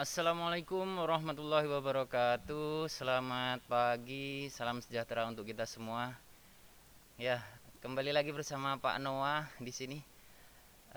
[0.00, 2.88] Assalamualaikum warahmatullahi wabarakatuh.
[2.88, 6.16] Selamat pagi, salam sejahtera untuk kita semua.
[7.20, 7.44] Ya,
[7.84, 10.00] kembali lagi bersama Pak Noah di sini.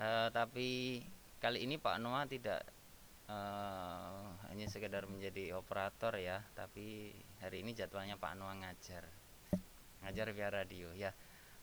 [0.00, 1.04] Uh, tapi
[1.36, 2.64] kali ini Pak Noah tidak
[3.28, 7.12] uh, hanya sekedar menjadi operator ya, tapi
[7.44, 9.04] hari ini jadwalnya Pak Noah ngajar,
[10.00, 11.12] ngajar via radio ya.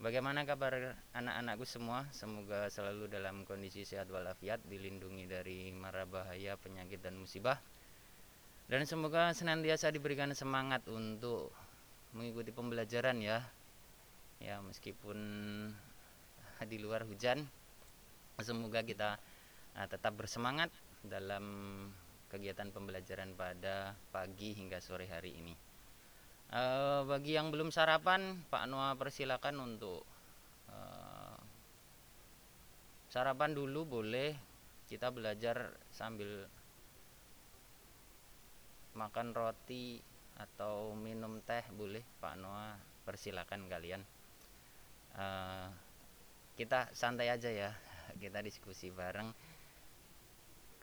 [0.01, 2.09] Bagaimana kabar anak-anakku semua?
[2.09, 7.62] Semoga selalu dalam kondisi sehat walafiat, dilindungi dari mara bahaya, penyakit dan musibah.
[8.65, 11.53] Dan semoga senantiasa diberikan semangat untuk
[12.18, 13.45] mengikuti pembelajaran ya.
[14.42, 15.21] Ya, meskipun
[16.71, 17.45] di luar hujan,
[18.42, 19.21] semoga kita
[19.77, 20.74] uh, tetap bersemangat
[21.06, 21.45] dalam
[22.33, 25.70] kegiatan pembelajaran pada pagi hingga sore hari ini.
[26.51, 30.03] Uh, bagi yang belum sarapan, Pak Noah persilakan untuk
[30.68, 31.39] uh,
[33.07, 34.36] sarapan dulu boleh.
[34.83, 36.44] Kita belajar sambil
[39.00, 40.03] makan roti
[40.36, 42.75] atau minum teh boleh, Pak Noah
[43.07, 44.03] persilakan kalian.
[45.15, 45.71] Uh,
[46.59, 47.71] kita santai aja ya,
[48.24, 49.31] kita diskusi bareng.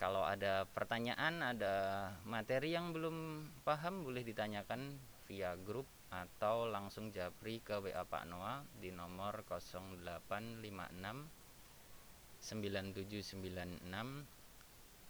[0.00, 4.96] Kalau ada pertanyaan, ada materi yang belum paham boleh ditanyakan
[5.28, 10.64] via grup atau langsung japri ke WA Pak Noah di nomor 0856
[12.40, 13.84] 9796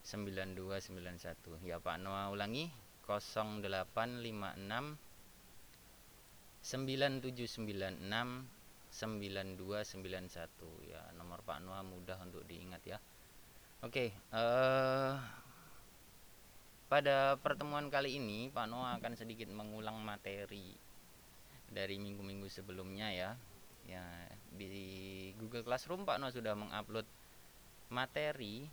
[0.02, 2.66] 9291 ya Pak Noah ulangi.
[3.08, 5.00] 0856
[6.60, 8.44] 9796
[8.92, 13.00] 9291 ya nomor Pak Noah mudah untuk diingat ya.
[13.80, 15.37] Oke uh,
[16.88, 20.72] pada pertemuan kali ini, Pak Noah akan sedikit mengulang materi
[21.68, 23.30] dari minggu-minggu sebelumnya ya.
[23.88, 24.04] Ya,
[24.52, 27.04] di Google Classroom Pak Noah sudah mengupload
[27.92, 28.64] materi.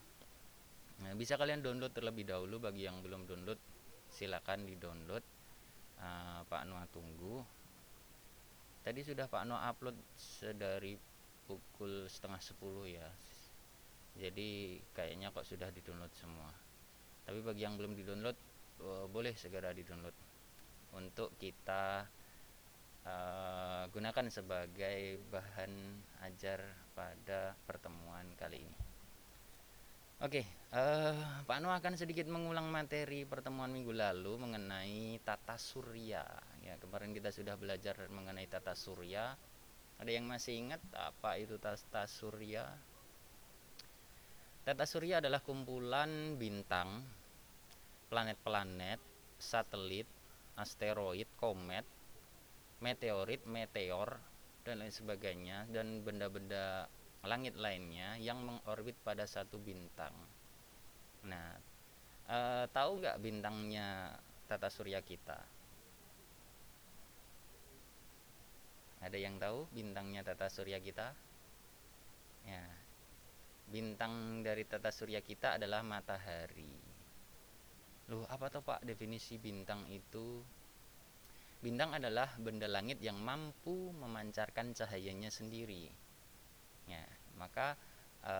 [1.04, 3.60] Nah, bisa kalian download terlebih dahulu bagi yang belum download,
[4.08, 5.24] silakan di-download.
[6.00, 7.44] Uh, Pak Noah tunggu.
[8.84, 10.96] Tadi sudah Pak Noah upload sedari
[11.48, 13.08] pukul setengah sepuluh ya.
[14.16, 16.65] Jadi kayaknya kok sudah di-download semua
[17.26, 18.38] tapi bagi yang belum di-download
[18.86, 20.14] uh, boleh segera di-download
[20.96, 22.06] untuk kita
[23.06, 25.72] uh, gunakan sebagai bahan
[26.24, 26.62] ajar
[26.96, 28.80] pada pertemuan kali ini.
[30.24, 36.24] Oke, okay, uh, Pak Anu akan sedikit mengulang materi pertemuan minggu lalu mengenai tata surya.
[36.64, 39.36] Ya, kemarin kita sudah belajar mengenai tata surya.
[40.00, 42.64] Ada yang masih ingat apa itu tata surya?
[44.66, 47.06] Tata surya adalah kumpulan bintang,
[48.10, 48.98] planet-planet,
[49.38, 50.10] satelit,
[50.58, 51.86] asteroid, komet,
[52.82, 54.18] meteorit, meteor,
[54.66, 56.90] dan lain sebagainya, dan benda-benda
[57.22, 60.18] langit lainnya yang mengorbit pada satu bintang.
[61.30, 61.62] Nah,
[62.26, 64.18] e, tahu nggak bintangnya
[64.50, 65.38] tata surya kita?
[69.06, 71.14] Ada yang tahu bintangnya tata surya kita?
[72.50, 72.66] Ya,
[73.66, 76.78] bintang dari tata surya kita adalah matahari.
[78.14, 80.46] Loh, apa tuh Pak definisi bintang itu?
[81.58, 85.90] Bintang adalah benda langit yang mampu memancarkan cahayanya sendiri.
[86.86, 87.02] Ya,
[87.42, 87.74] maka
[88.22, 88.34] e,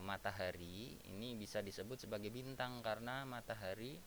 [0.00, 4.00] matahari ini bisa disebut sebagai bintang karena matahari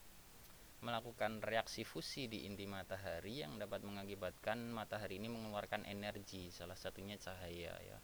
[0.84, 7.16] melakukan reaksi fusi di inti matahari yang dapat mengakibatkan matahari ini mengeluarkan energi, salah satunya
[7.22, 8.00] cahaya ya.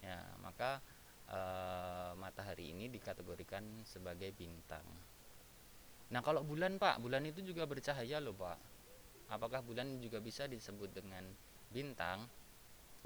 [0.00, 0.80] Ya, maka
[1.26, 1.40] e,
[2.16, 4.84] matahari ini dikategorikan sebagai bintang.
[6.06, 8.58] Nah, kalau bulan, Pak, bulan itu juga bercahaya loh, Pak.
[9.26, 11.26] Apakah bulan juga bisa disebut dengan
[11.74, 12.30] bintang?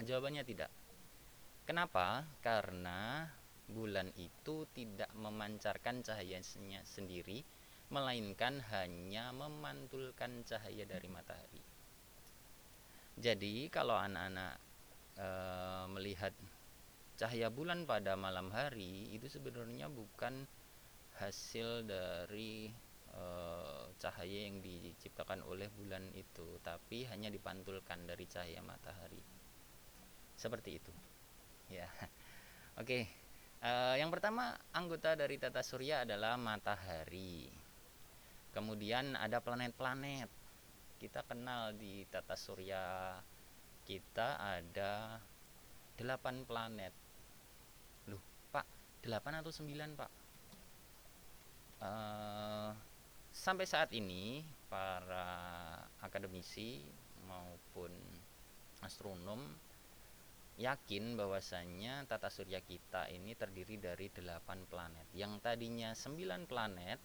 [0.05, 0.69] Jawabannya tidak.
[1.65, 2.29] Kenapa?
[2.45, 3.25] Karena
[3.71, 7.41] bulan itu tidak memancarkan cahayanya sendiri,
[7.89, 11.63] melainkan hanya memantulkan cahaya dari matahari.
[13.17, 14.61] Jadi, kalau anak-anak
[15.17, 15.29] e,
[15.89, 16.37] melihat
[17.21, 20.49] cahaya bulan pada malam hari itu sebenarnya bukan
[21.21, 22.73] hasil dari
[23.13, 23.23] e,
[24.01, 29.21] cahaya yang diciptakan oleh bulan itu tapi hanya dipantulkan dari cahaya matahari.
[30.33, 30.93] Seperti itu.
[31.69, 31.93] Ya.
[32.81, 33.05] Oke.
[33.61, 37.53] E, yang pertama anggota dari tata surya adalah matahari.
[38.57, 40.33] Kemudian ada planet-planet.
[40.97, 43.13] Kita kenal di tata surya
[43.85, 45.21] kita ada
[46.01, 47.00] delapan planet
[49.05, 50.11] 8 atau 9 Pak.
[51.81, 52.77] Uh,
[53.33, 55.27] sampai saat ini para
[56.05, 56.85] akademisi
[57.25, 57.89] maupun
[58.85, 59.41] astronom
[60.61, 65.09] yakin bahwasannya tata surya kita ini terdiri dari 8 planet.
[65.17, 67.01] Yang tadinya 9 planet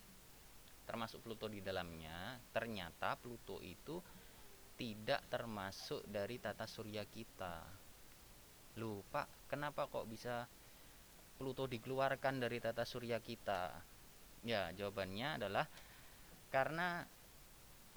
[0.86, 4.04] termasuk Pluto di dalamnya ternyata Pluto itu
[4.75, 7.64] tidak termasuk dari tata surya kita.
[8.75, 10.44] Lupa kenapa kok bisa
[11.36, 13.75] Pluto dikeluarkan dari tata surya kita
[14.46, 15.65] ya jawabannya adalah
[16.54, 17.01] karena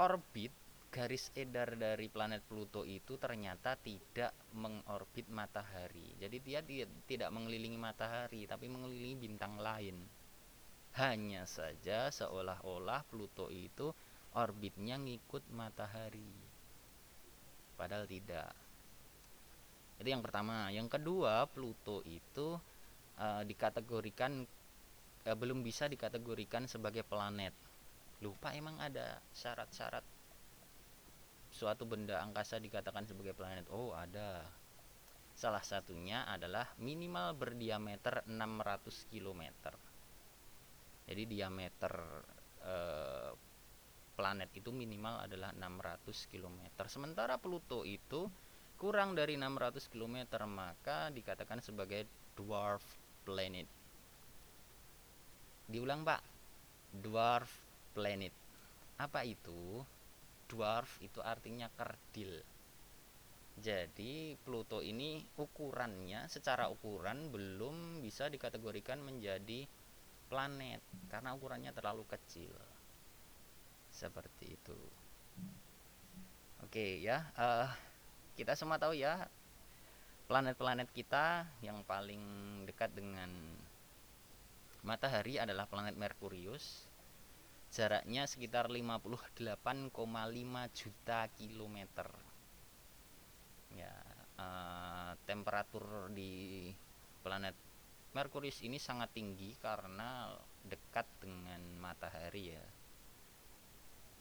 [0.00, 0.50] orbit
[0.88, 6.16] garis edar dari planet Pluto itu ternyata tidak mengorbit matahari.
[6.16, 6.64] Jadi dia,
[7.04, 10.00] tidak mengelilingi matahari tapi mengelilingi bintang lain.
[10.97, 13.92] Hanya saja seolah-olah Pluto itu
[14.33, 16.33] orbitnya ngikut matahari.
[17.76, 18.50] Padahal tidak.
[20.00, 20.73] Itu yang pertama.
[20.73, 22.59] Yang kedua, Pluto itu
[23.18, 24.46] uh, dikategorikan
[25.26, 27.52] uh, belum bisa dikategorikan sebagai planet.
[28.22, 30.02] Lupa emang ada syarat-syarat
[31.48, 33.66] suatu benda angkasa dikatakan sebagai planet?
[33.72, 34.44] Oh, ada.
[35.38, 39.42] Salah satunya adalah minimal berdiameter 600 km.
[41.06, 41.94] Jadi diameter
[42.66, 43.32] eh,
[44.18, 46.58] planet itu minimal adalah 600 km.
[46.90, 48.26] Sementara Pluto itu
[48.75, 52.82] kurang dari 600 km, maka dikatakan sebagai dwarf
[53.28, 53.68] planet.
[55.68, 56.25] Diulang, Pak.
[56.97, 57.52] Dwarf
[57.92, 58.32] planet.
[58.97, 59.85] Apa itu?
[60.49, 62.40] dwarf itu artinya kerdil
[63.58, 69.68] jadi Pluto ini ukurannya secara ukuran belum bisa dikategorikan menjadi
[70.32, 70.80] planet
[71.12, 72.50] karena ukurannya terlalu kecil
[73.92, 74.78] seperti itu
[76.64, 77.68] oke ya uh,
[78.38, 79.28] kita semua tahu ya
[80.28, 82.20] planet-planet kita yang paling
[82.68, 83.32] dekat dengan
[84.85, 86.85] matahari adalah planet Merkurius.
[87.73, 89.40] Jaraknya sekitar 58,5
[90.76, 92.08] juta kilometer.
[93.73, 93.92] Ya
[94.37, 96.68] uh, temperatur di
[97.25, 97.56] planet
[98.12, 100.28] Merkurius ini sangat tinggi karena
[100.68, 102.66] dekat dengan matahari ya.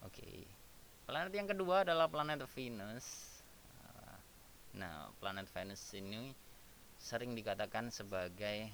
[0.07, 0.23] Oke.
[0.23, 0.39] Okay.
[1.07, 3.36] planet yang kedua adalah planet Venus
[4.77, 6.31] nah planet Venus ini
[6.97, 8.69] sering dikatakan sebagai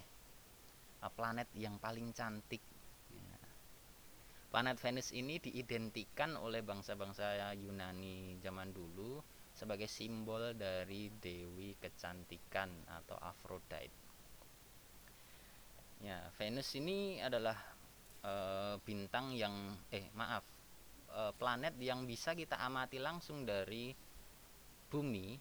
[1.03, 2.59] uh, planet yang paling cantik
[4.53, 9.17] Planet Venus ini diidentikan oleh bangsa-bangsa Yunani zaman dulu
[9.49, 13.97] sebagai simbol dari dewi kecantikan atau Aphrodite.
[16.05, 17.57] Ya, Venus ini adalah
[18.21, 18.33] e,
[18.85, 20.45] bintang yang eh maaf,
[21.09, 23.89] e, planet yang bisa kita amati langsung dari
[24.85, 25.33] bumi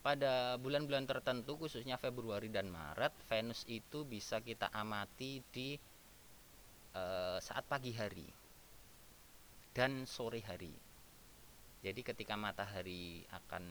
[0.00, 5.76] pada bulan-bulan tertentu khususnya Februari dan Maret Venus itu bisa kita amati di
[6.90, 8.26] Eh, saat pagi hari
[9.70, 10.74] dan sore hari.
[11.86, 13.62] Jadi ketika matahari akan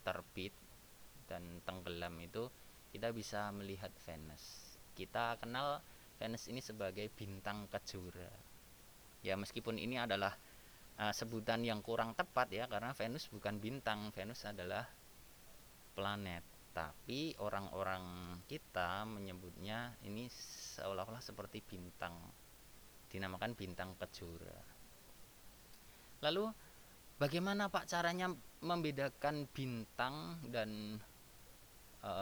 [0.00, 0.56] terbit
[1.28, 2.48] dan tenggelam itu
[2.96, 4.72] kita bisa melihat Venus.
[4.96, 5.84] Kita kenal
[6.16, 8.32] Venus ini sebagai bintang kejora.
[9.20, 10.32] Ya meskipun ini adalah
[11.00, 14.84] uh, sebutan yang kurang tepat ya karena Venus bukan bintang, Venus adalah
[15.96, 16.44] planet.
[16.70, 20.30] Tapi orang-orang kita menyebutnya ini
[20.78, 22.14] seolah-olah seperti bintang
[23.10, 24.62] dinamakan bintang kejora.
[26.22, 26.46] Lalu
[27.18, 28.30] bagaimana pak caranya
[28.62, 31.02] membedakan bintang dan
[32.06, 32.12] e,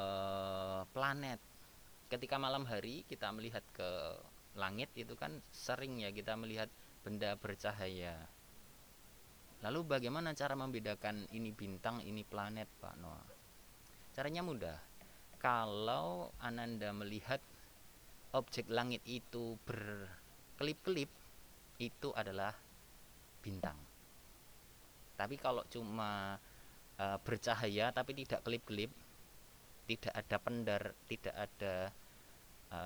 [0.88, 1.40] planet?
[2.08, 4.16] Ketika malam hari kita melihat ke
[4.56, 6.72] langit itu kan sering ya kita melihat
[7.04, 8.16] benda bercahaya
[9.64, 13.38] lalu bagaimana cara membedakan ini bintang ini planet pak Noah
[14.18, 14.74] Caranya mudah.
[15.38, 17.38] Kalau Ananda melihat
[18.34, 21.06] objek langit itu berkelip-kelip,
[21.78, 22.50] itu adalah
[23.38, 23.78] bintang.
[25.14, 26.34] Tapi kalau cuma
[26.98, 28.90] e, bercahaya tapi tidak kelip-kelip,
[29.86, 31.74] tidak ada pendar, tidak ada
[32.74, 32.80] e,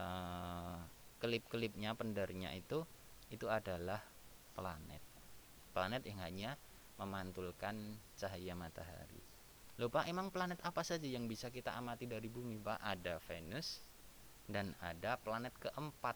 [1.17, 2.85] kelip-kelipnya, pendarnya itu,
[3.33, 4.05] itu adalah
[4.53, 5.12] planet.
[5.73, 6.51] Planet yang hanya
[7.01, 9.21] memantulkan cahaya matahari.
[9.81, 12.79] Loh Pak, emang planet apa saja yang bisa kita amati dari bumi Pak?
[12.79, 13.81] Ada Venus
[14.45, 16.15] dan ada planet keempat.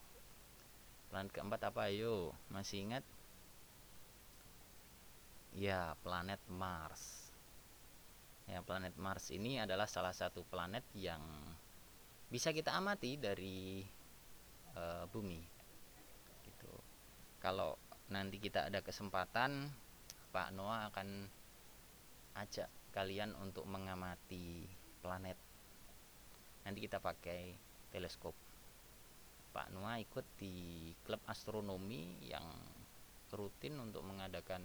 [1.09, 2.37] Planet keempat apa ayo?
[2.53, 3.05] Masih ingat?
[5.57, 7.33] Ya, planet Mars.
[8.47, 11.25] Ya, planet Mars ini adalah salah satu planet yang
[12.29, 13.81] bisa kita amati dari
[14.77, 15.41] e, bumi.
[16.45, 16.73] Gitu.
[17.41, 17.81] Kalau
[18.13, 19.71] nanti kita ada kesempatan,
[20.31, 21.27] Pak Noah akan
[22.37, 24.69] ajak kalian untuk mengamati
[25.01, 25.39] planet.
[26.67, 27.55] Nanti kita pakai
[27.95, 28.35] teleskop.
[29.57, 32.45] Pak Nua ikut di klub astronomi yang
[33.33, 34.61] rutin untuk mengadakan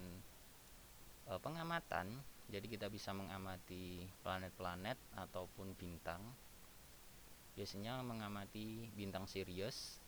[1.24, 2.12] e, pengamatan.
[2.52, 6.20] Jadi kita bisa mengamati planet-planet ataupun bintang.
[7.56, 10.01] Biasanya mengamati bintang Sirius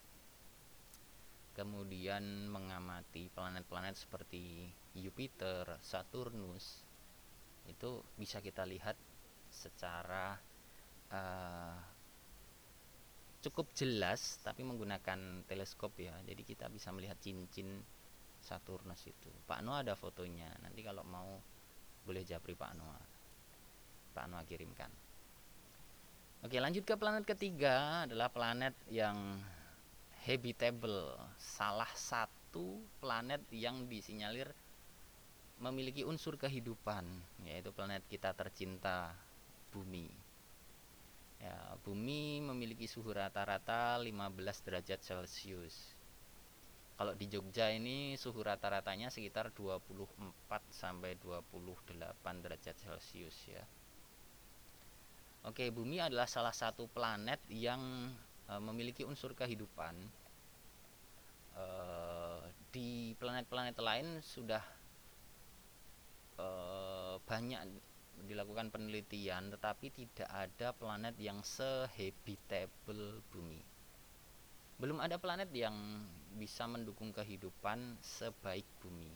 [1.54, 4.68] kemudian mengamati planet-planet seperti
[4.99, 6.82] Jupiter, Saturnus
[7.70, 8.99] itu bisa kita lihat
[9.49, 10.37] secara
[11.14, 11.78] uh,
[13.40, 16.12] cukup jelas tapi menggunakan teleskop ya.
[16.26, 17.80] Jadi kita bisa melihat cincin
[18.42, 19.30] Saturnus itu.
[19.49, 20.50] Pak Noah ada fotonya.
[20.61, 21.40] Nanti kalau mau
[22.04, 23.04] boleh japri Pak Noah.
[24.12, 24.92] Pak Noah kirimkan.
[26.44, 29.40] Oke lanjut ke planet ketiga adalah planet yang
[30.25, 34.49] habitable, salah satu planet yang disinyalir
[35.61, 37.04] memiliki unsur kehidupan,
[37.45, 39.12] yaitu planet kita tercinta,
[39.71, 40.09] Bumi.
[41.45, 45.93] Ya, Bumi memiliki suhu rata-rata 15 derajat Celcius.
[46.95, 50.14] Kalau di Jogja ini suhu rata-ratanya sekitar 24
[50.71, 51.90] sampai 28
[52.40, 53.64] derajat Celcius ya.
[55.45, 58.14] Oke, Bumi adalah salah satu planet yang
[58.48, 59.94] uh, memiliki unsur kehidupan
[61.56, 62.42] uh,
[62.74, 64.62] di planet-planet lain sudah
[66.40, 67.60] uh, banyak
[68.24, 73.60] dilakukan penelitian tetapi tidak ada planet yang sehabitable bumi.
[74.78, 75.74] Belum ada planet yang
[76.34, 79.14] bisa mendukung kehidupan sebaik bumi.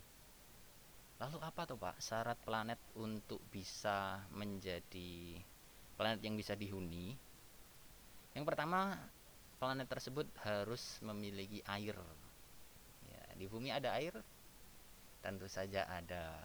[1.18, 5.42] Lalu apa tuh pak syarat planet untuk bisa menjadi
[5.99, 7.18] planet yang bisa dihuni?
[8.38, 8.94] Yang pertama
[9.59, 11.99] planet tersebut harus memiliki air.
[13.11, 14.15] Ya, di bumi ada air?
[15.19, 16.38] Tentu saja ada.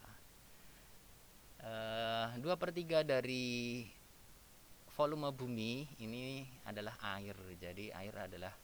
[1.64, 3.86] Uh, dua per tiga dari
[4.98, 7.38] volume bumi ini adalah air.
[7.56, 8.54] Jadi air adalah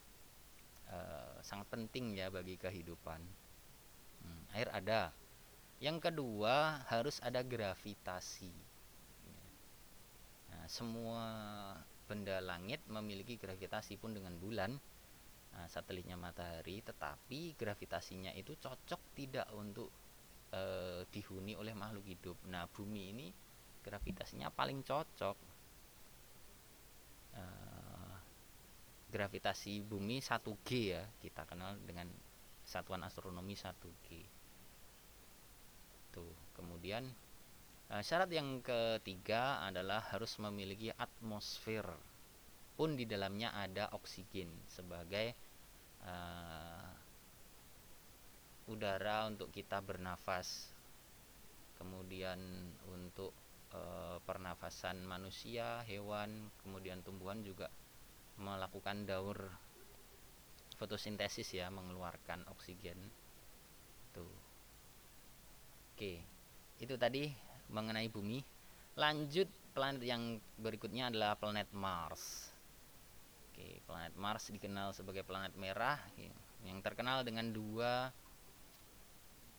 [0.91, 3.23] uh, sangat penting ya bagi kehidupan.
[4.21, 5.15] Hmm, air ada.
[5.81, 8.53] Yang kedua harus ada gravitasi.
[10.51, 11.23] Nah, semua
[12.11, 14.75] benda langit memiliki gravitasi pun dengan bulan.
[15.55, 19.87] Nah, satelitnya matahari tetapi gravitasinya itu cocok tidak untuk
[20.51, 20.61] e,
[21.07, 22.35] dihuni oleh makhluk hidup.
[22.51, 23.27] Nah bumi ini
[23.79, 25.37] gravitasinya paling cocok.
[27.35, 27.43] E,
[29.11, 32.07] gravitasi bumi 1G ya kita kenal dengan
[32.63, 34.07] satuan astronomi 1G
[36.15, 37.07] tuh kemudian
[37.91, 41.83] Eh, syarat yang ketiga adalah harus memiliki atmosfer
[42.79, 45.35] pun di dalamnya ada oksigen sebagai
[46.07, 46.87] uh,
[48.71, 50.71] udara untuk kita bernafas.
[51.75, 52.39] Kemudian
[52.87, 53.35] untuk
[53.75, 57.67] uh, pernafasan manusia, hewan, kemudian tumbuhan juga
[58.39, 59.51] melakukan daur
[60.79, 63.11] fotosintesis ya, mengeluarkan oksigen.
[64.15, 64.31] Tuh.
[65.91, 66.23] Oke.
[66.79, 68.43] Itu tadi mengenai bumi.
[68.99, 72.51] Lanjut planet yang berikutnya adalah planet Mars.
[73.51, 75.99] Oke, planet Mars dikenal sebagai planet merah
[76.67, 78.11] yang terkenal dengan dua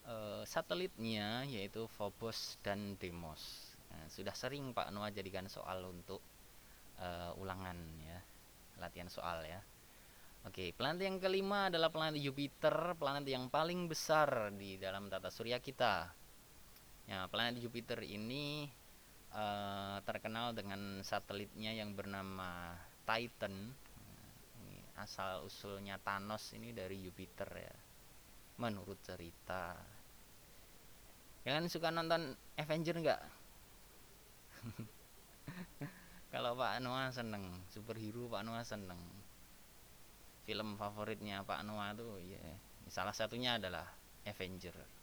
[0.07, 3.75] uh, satelitnya yaitu Phobos dan Deimos.
[3.93, 6.21] Nah, sudah sering Pak Noah jadikan soal untuk
[7.01, 8.19] uh, ulangan ya,
[8.81, 9.61] latihan soal ya.
[10.43, 15.63] Oke, planet yang kelima adalah planet Jupiter, planet yang paling besar di dalam tata surya
[15.63, 16.22] kita.
[17.11, 18.71] Ya, planet Jupiter ini
[19.35, 23.75] uh, terkenal dengan satelitnya yang bernama Titan.
[24.63, 27.75] Ini asal usulnya Thanos ini dari Jupiter ya.
[28.63, 29.75] Menurut cerita.
[31.43, 33.23] Kalian suka nonton Avenger nggak?
[36.33, 39.03] Kalau Pak Noah seneng, superhero Pak Noah seneng.
[40.47, 42.41] Film favoritnya Pak Noah tuh ya
[42.87, 43.91] salah satunya adalah
[44.23, 45.02] Avenger.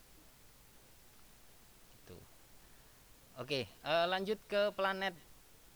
[3.40, 5.16] Oke, uh, lanjut ke planet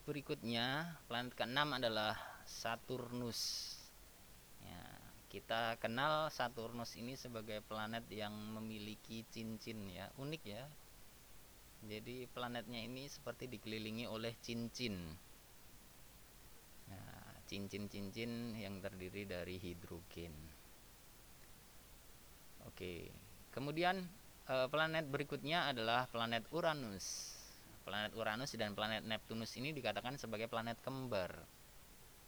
[0.04, 1.00] berikutnya.
[1.08, 2.12] Planet keenam adalah
[2.44, 3.72] Saturnus.
[4.60, 4.84] Ya,
[5.32, 10.68] kita kenal Saturnus ini sebagai planet yang memiliki cincin ya, unik ya.
[11.88, 15.00] Jadi planetnya ini seperti dikelilingi oleh cincin.
[16.92, 20.36] Nah, cincin-cincin yang terdiri dari hidrogen.
[22.68, 23.08] Oke,
[23.56, 24.04] kemudian
[24.52, 27.33] eh, planet berikutnya adalah planet Uranus
[27.84, 31.44] planet Uranus dan planet Neptunus ini dikatakan sebagai planet kembar.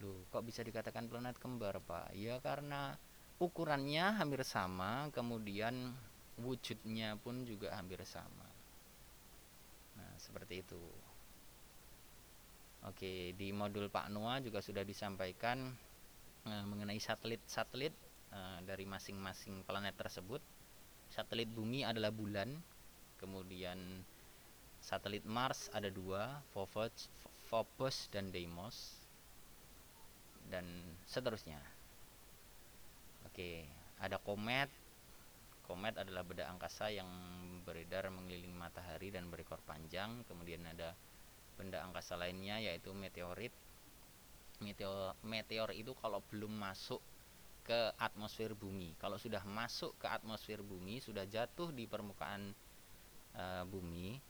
[0.04, 2.12] Loh, kok bisa dikatakan planet kembar, Pak?
[2.12, 3.00] Ya karena
[3.40, 5.96] ukurannya hampir sama, kemudian
[6.36, 8.44] wujudnya pun juga hampir sama.
[9.96, 10.80] Nah, seperti itu.
[12.84, 15.72] Oke, di modul Pak Noah juga sudah disampaikan
[16.44, 17.96] eh, mengenai satelit-satelit
[18.30, 20.44] eh, dari masing-masing planet tersebut.
[21.08, 22.60] Satelit bumi adalah bulan,
[23.16, 24.04] kemudian
[24.86, 27.10] satelit Mars ada dua Phobos,
[27.50, 29.02] Phobos dan Deimos.
[30.46, 30.62] Dan
[31.10, 31.58] seterusnya.
[33.26, 33.66] Oke
[33.98, 34.70] ada komet.
[35.66, 37.10] Komet adalah benda angkasa yang
[37.66, 40.22] beredar mengelilingi matahari dan berekor panjang.
[40.30, 40.94] Kemudian ada
[41.58, 43.50] benda angkasa lainnya yaitu meteorit.
[44.62, 47.02] Meteor meteor itu kalau belum masuk
[47.66, 48.94] ke atmosfer bumi.
[49.02, 52.54] Kalau sudah masuk ke atmosfer bumi sudah jatuh di permukaan
[53.34, 54.22] e, bumi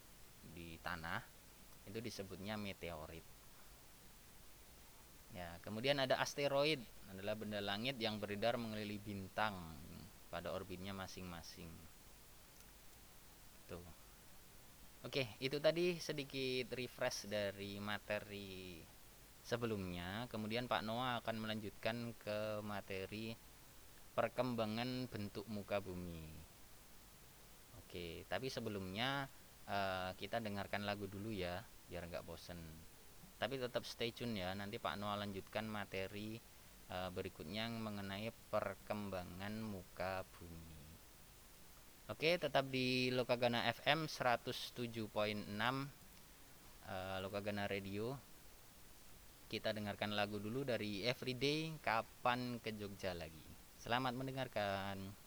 [0.53, 1.23] di tanah
[1.87, 3.25] itu disebutnya meteorit
[5.35, 6.81] ya kemudian ada asteroid
[7.11, 9.55] adalah benda langit yang beredar mengelilingi bintang
[10.37, 11.71] pada orbitnya masing-masing.
[13.71, 13.83] Tuh.
[15.07, 18.83] Oke, itu tadi sedikit refresh dari materi
[19.47, 20.27] sebelumnya.
[20.27, 23.33] Kemudian Pak Noah akan melanjutkan ke materi
[24.19, 26.27] perkembangan bentuk muka bumi.
[27.79, 29.31] Oke, tapi sebelumnya
[29.69, 32.59] uh, kita dengarkan lagu dulu ya, biar nggak bosen.
[33.37, 36.41] Tapi tetap stay tune ya, nanti Pak Noah lanjutkan materi
[36.91, 40.75] uh, berikutnya mengenai perkembangan muka bumi.
[42.07, 45.11] Oke, tetap di Lokagana FM 107.6
[46.87, 48.15] uh, Lokagana Radio.
[49.47, 53.43] Kita dengarkan lagu dulu dari Everyday Kapan ke Jogja lagi.
[53.79, 55.26] Selamat mendengarkan.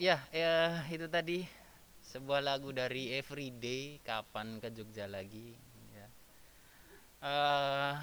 [0.00, 1.44] Ya ya itu tadi.
[2.00, 5.52] Sebuah lagu dari Everyday kapan ke Jogja lagi
[5.92, 6.06] ya.
[7.20, 7.94] Uh,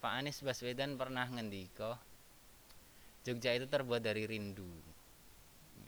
[0.00, 1.94] Pak Anies Baswedan pernah ngendiko
[3.22, 4.72] Jogja itu terbuat dari rindu.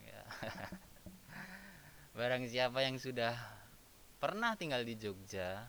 [0.05, 0.23] Ya.
[2.17, 3.37] barang siapa yang sudah
[4.17, 5.69] pernah tinggal di Jogja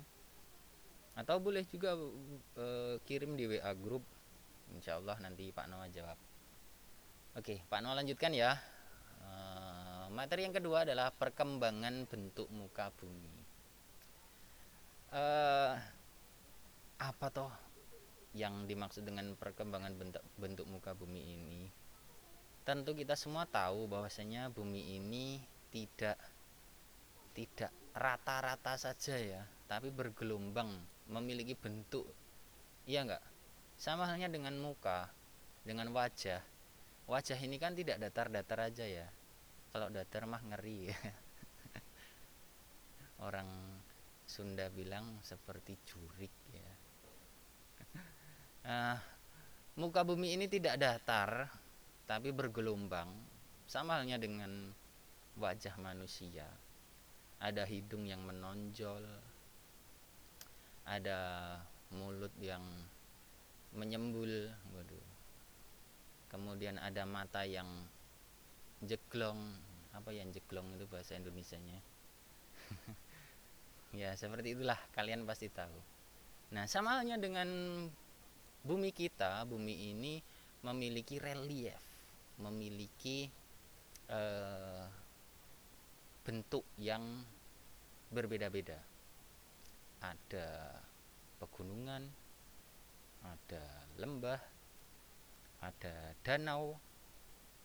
[1.19, 4.07] Atau boleh juga uh, kirim di WA grup.
[4.71, 6.19] Insya Allah nanti Pak Noah jawab.
[7.35, 8.55] Oke, Pak Noah lanjutkan ya.
[9.19, 13.39] Uh, materi yang kedua adalah perkembangan bentuk muka bumi
[15.13, 15.73] uh,
[16.99, 17.53] apa toh
[18.35, 21.63] yang dimaksud dengan perkembangan bentuk bentuk muka bumi ini?
[22.67, 26.19] Tentu kita semua tahu bahwasanya bumi ini tidak
[27.33, 30.69] tidak rata-rata saja ya tapi bergelombang
[31.09, 32.09] memiliki bentuk.
[32.85, 33.25] Iya enggak
[33.79, 35.07] sama halnya dengan muka
[35.63, 36.43] dengan wajah.
[37.09, 39.07] Wajah ini kan tidak datar-datar aja ya.
[39.73, 40.99] Kalau datar mah ngeri ya.
[43.27, 43.49] Orang
[44.29, 46.68] Sunda bilang seperti jurik ya.
[48.69, 49.01] Uh,
[49.81, 51.49] muka bumi ini tidak datar
[52.05, 53.09] tapi bergelombang
[53.65, 54.69] sama halnya dengan
[55.41, 56.45] wajah manusia.
[57.41, 59.09] Ada hidung yang menonjol,
[60.85, 61.21] ada
[61.95, 62.61] mulut yang
[63.73, 65.07] menyembul, waduh.
[66.29, 67.89] Kemudian ada mata yang
[68.85, 69.57] jeglong,
[69.97, 71.81] apa yang jeglong itu bahasa Indonesianya?
[73.97, 75.79] ya seperti itulah kalian pasti tahu
[76.53, 77.49] nah sama halnya dengan
[78.69, 80.21] bumi kita bumi ini
[80.61, 81.73] memiliki relief
[82.37, 83.27] memiliki
[84.13, 84.85] uh,
[86.23, 87.25] bentuk yang
[88.13, 88.77] berbeda-beda.
[90.05, 90.77] Ada
[91.41, 92.05] pegunungan
[93.25, 93.65] ada
[93.97, 94.39] lembah
[95.65, 96.77] ada danau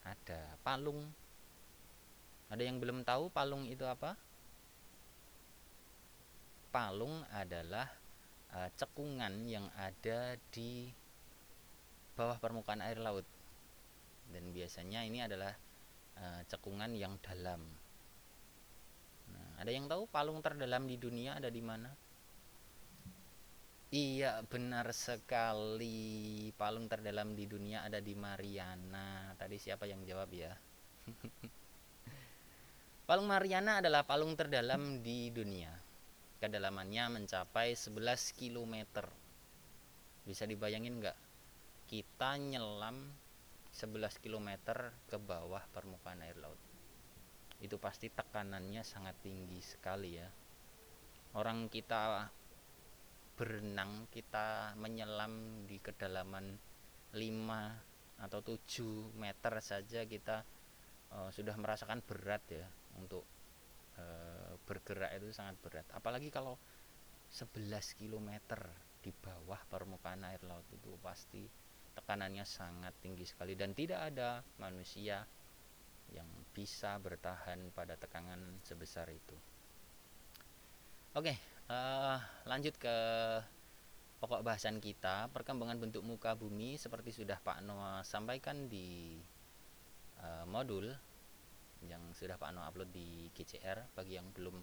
[0.03, 1.07] ada palung.
[2.51, 4.13] Ada yang belum tahu palung itu apa?
[6.69, 7.87] Palung adalah
[8.53, 10.93] uh, cekungan yang ada di
[12.13, 13.25] bawah permukaan air laut
[14.29, 15.53] dan biasanya ini adalah
[16.17, 17.61] uh, cekungan yang dalam.
[19.33, 21.89] Nah, ada yang tahu palung terdalam di dunia ada di mana?
[23.93, 26.49] Iya, benar sekali.
[26.57, 29.37] Palung terdalam di dunia ada di Mariana.
[29.37, 30.49] Tadi siapa yang jawab ya?
[33.07, 35.82] palung Mariana adalah palung terdalam di dunia
[36.43, 38.75] kedalamannya mencapai 11 km
[40.27, 41.15] bisa dibayangin nggak?
[41.87, 43.15] Kita nyelam
[43.71, 44.49] 11 km
[45.07, 46.59] ke bawah permukaan air laut.
[47.63, 50.27] Itu pasti tekanannya sangat tinggi sekali ya.
[51.39, 52.27] Orang kita
[53.39, 56.59] berenang kita menyelam di kedalaman
[57.15, 60.43] 5 atau 7 meter saja kita
[61.15, 62.67] uh, sudah merasakan berat ya
[62.99, 63.25] untuk
[63.93, 64.32] Eh,
[64.63, 65.87] bergerak itu sangat berat.
[65.93, 66.55] Apalagi kalau
[67.33, 68.29] 11 km
[69.03, 71.43] di bawah permukaan air laut itu pasti
[71.93, 73.53] tekanannya sangat tinggi sekali.
[73.53, 75.25] Dan tidak ada manusia
[76.13, 79.37] yang bisa bertahan pada tekanan sebesar itu.
[81.13, 81.37] Oke,
[81.69, 82.17] uh,
[82.49, 82.95] lanjut ke
[84.17, 85.29] pokok bahasan kita.
[85.29, 89.19] Perkembangan bentuk muka bumi seperti sudah Pak Noah sampaikan di
[90.21, 90.89] uh, modul
[91.87, 94.55] yang sudah Pak Noah upload di GCR bagi yang belum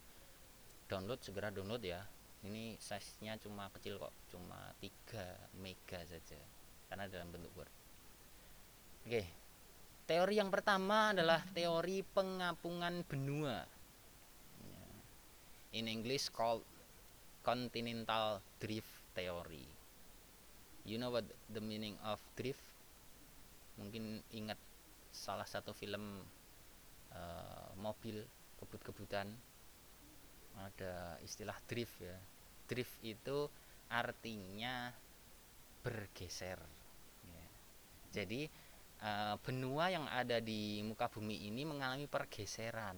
[0.89, 2.01] download segera download ya.
[2.41, 6.41] Ini size nya cuma kecil kok cuma 3 mega saja
[6.89, 7.75] karena dalam bentuk Word.
[9.05, 9.41] Oke
[10.11, 13.63] teori yang pertama adalah teori pengapungan benua.
[15.71, 16.67] In English called
[17.47, 19.63] continental drift theory.
[20.83, 21.23] You know what
[21.55, 22.59] the meaning of drift?
[23.79, 24.59] Mungkin ingat
[25.15, 26.27] salah satu film
[27.15, 28.23] uh, mobil
[28.61, 29.31] kebut-kebutan.
[30.61, 32.19] Ada istilah drift ya.
[32.67, 33.49] Drift itu
[33.91, 34.95] artinya
[35.81, 36.61] bergeser.
[37.25, 37.47] Ya.
[38.13, 38.49] jadi
[39.01, 42.97] uh, benua yang ada di muka bumi ini mengalami pergeseran.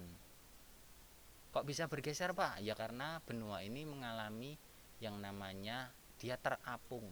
[1.52, 2.64] Kok bisa bergeser pak?
[2.64, 4.56] Ya karena benua ini mengalami
[4.98, 7.06] yang namanya dia terapung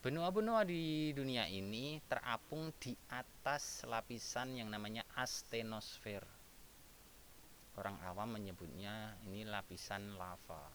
[0.00, 6.24] benua-benua di dunia ini terapung di atas lapisan yang namanya astenosfer
[7.76, 10.68] orang awam menyebutnya ini lapisan lava.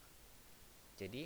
[0.97, 1.25] Jadi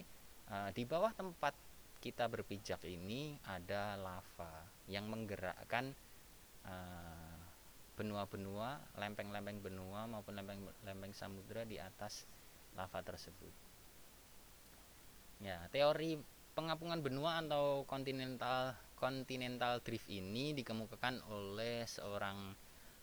[0.51, 1.51] uh, di bawah tempat
[1.99, 5.91] kita berpijak ini ada lava yang menggerakkan
[6.63, 7.37] uh,
[7.99, 12.23] benua-benua, lempeng-lempeng benua maupun lempeng-lempeng samudra di atas
[12.79, 13.51] lava tersebut.
[15.43, 22.51] Ya, teori pengapungan benua atau continental continental drift ini dikemukakan oleh seorang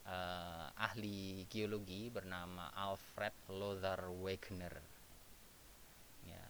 [0.04, 4.76] uh, ahli geologi bernama Alfred Lothar Wegener.
[6.28, 6.44] Ya,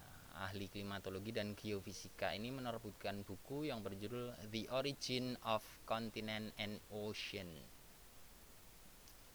[0.51, 7.47] ahli klimatologi dan geofisika ini menerbitkan buku yang berjudul The Origin of Continent and Ocean.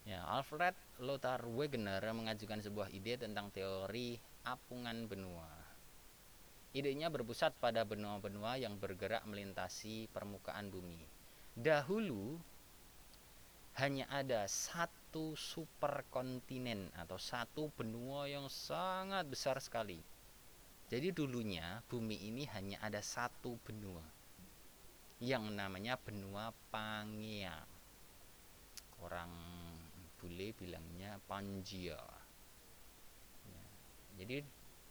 [0.04, 5.61] Ya, Alfred Lothar Wegener mengajukan sebuah ide tentang teori apungan benua.
[6.72, 11.04] Idenya berpusat pada benua-benua yang bergerak melintasi permukaan bumi.
[11.52, 12.40] Dahulu
[13.76, 20.00] hanya ada satu superkontinen atau satu benua yang sangat besar sekali.
[20.88, 24.04] Jadi dulunya bumi ini hanya ada satu benua
[25.20, 27.68] yang namanya benua Pangea.
[29.04, 29.32] Orang
[30.16, 32.00] bule bilangnya Pangia.
[33.44, 33.66] Ya,
[34.16, 34.40] jadi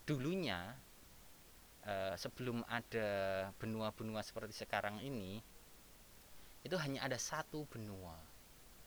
[0.05, 0.77] dulunya
[1.85, 3.09] eh, sebelum ada
[3.57, 5.41] benua-benua seperti sekarang ini
[6.61, 8.13] itu hanya ada satu benua.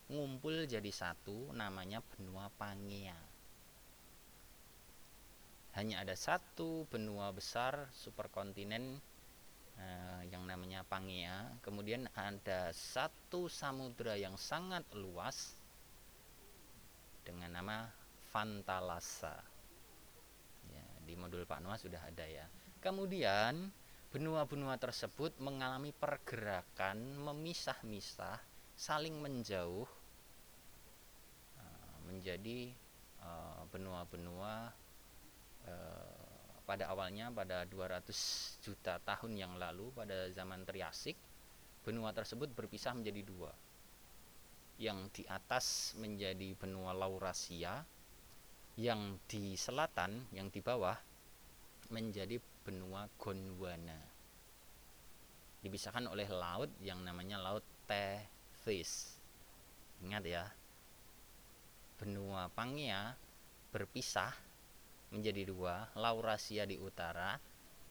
[0.07, 3.19] Ngumpul jadi satu namanya benua Pangea.
[5.75, 9.03] Hanya ada satu benua besar superkontinen
[9.75, 11.59] eh, yang namanya Pangea.
[11.67, 15.59] Kemudian ada satu samudra yang sangat luas
[17.27, 17.91] dengan nama
[18.31, 19.35] Fantalasa.
[20.71, 22.47] Ya, di modul Pak Noah sudah ada ya
[22.85, 23.73] kemudian
[24.13, 28.37] benua-benua tersebut mengalami pergerakan memisah-misah
[28.77, 29.89] saling menjauh
[31.57, 32.77] uh, menjadi
[33.25, 34.69] uh, benua-benua
[35.65, 36.25] uh,
[36.69, 38.05] pada awalnya pada 200
[38.61, 41.17] juta tahun yang lalu pada zaman Triasik
[41.85, 43.53] benua tersebut berpisah menjadi dua.
[44.77, 47.85] Yang di atas menjadi benua Laurasia
[48.75, 50.99] yang di selatan yang di bawah
[51.95, 54.01] menjadi benua Gondwana
[55.65, 57.65] dipisahkan oleh laut yang namanya laut
[58.65, 59.21] Fish.
[60.01, 60.49] Ingat ya,
[62.01, 63.13] benua Pangea
[63.73, 64.33] berpisah
[65.13, 67.37] menjadi dua, Laurasia di utara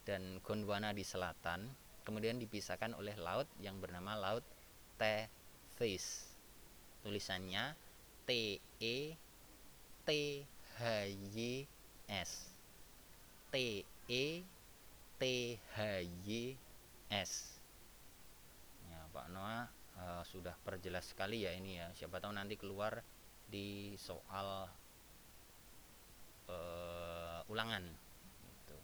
[0.02, 1.70] dan Gondwana di selatan,
[2.02, 4.42] kemudian dipisahkan oleh laut yang bernama Laut
[4.98, 6.26] Tethys.
[7.06, 7.78] Tulisannya
[8.26, 8.96] T E
[10.02, 10.08] T
[10.78, 10.82] H
[11.34, 11.66] Y
[12.10, 12.50] S.
[13.54, 13.54] T
[14.10, 14.24] E
[15.24, 16.52] T H Y
[17.08, 17.56] S.
[18.92, 23.00] Ya, Pak Noah uh, sudah perjelas sekali ya ini ya siapa tahu nanti keluar
[23.48, 24.68] di soal
[26.52, 27.88] uh, ulangan
[28.44, 28.76] gitu.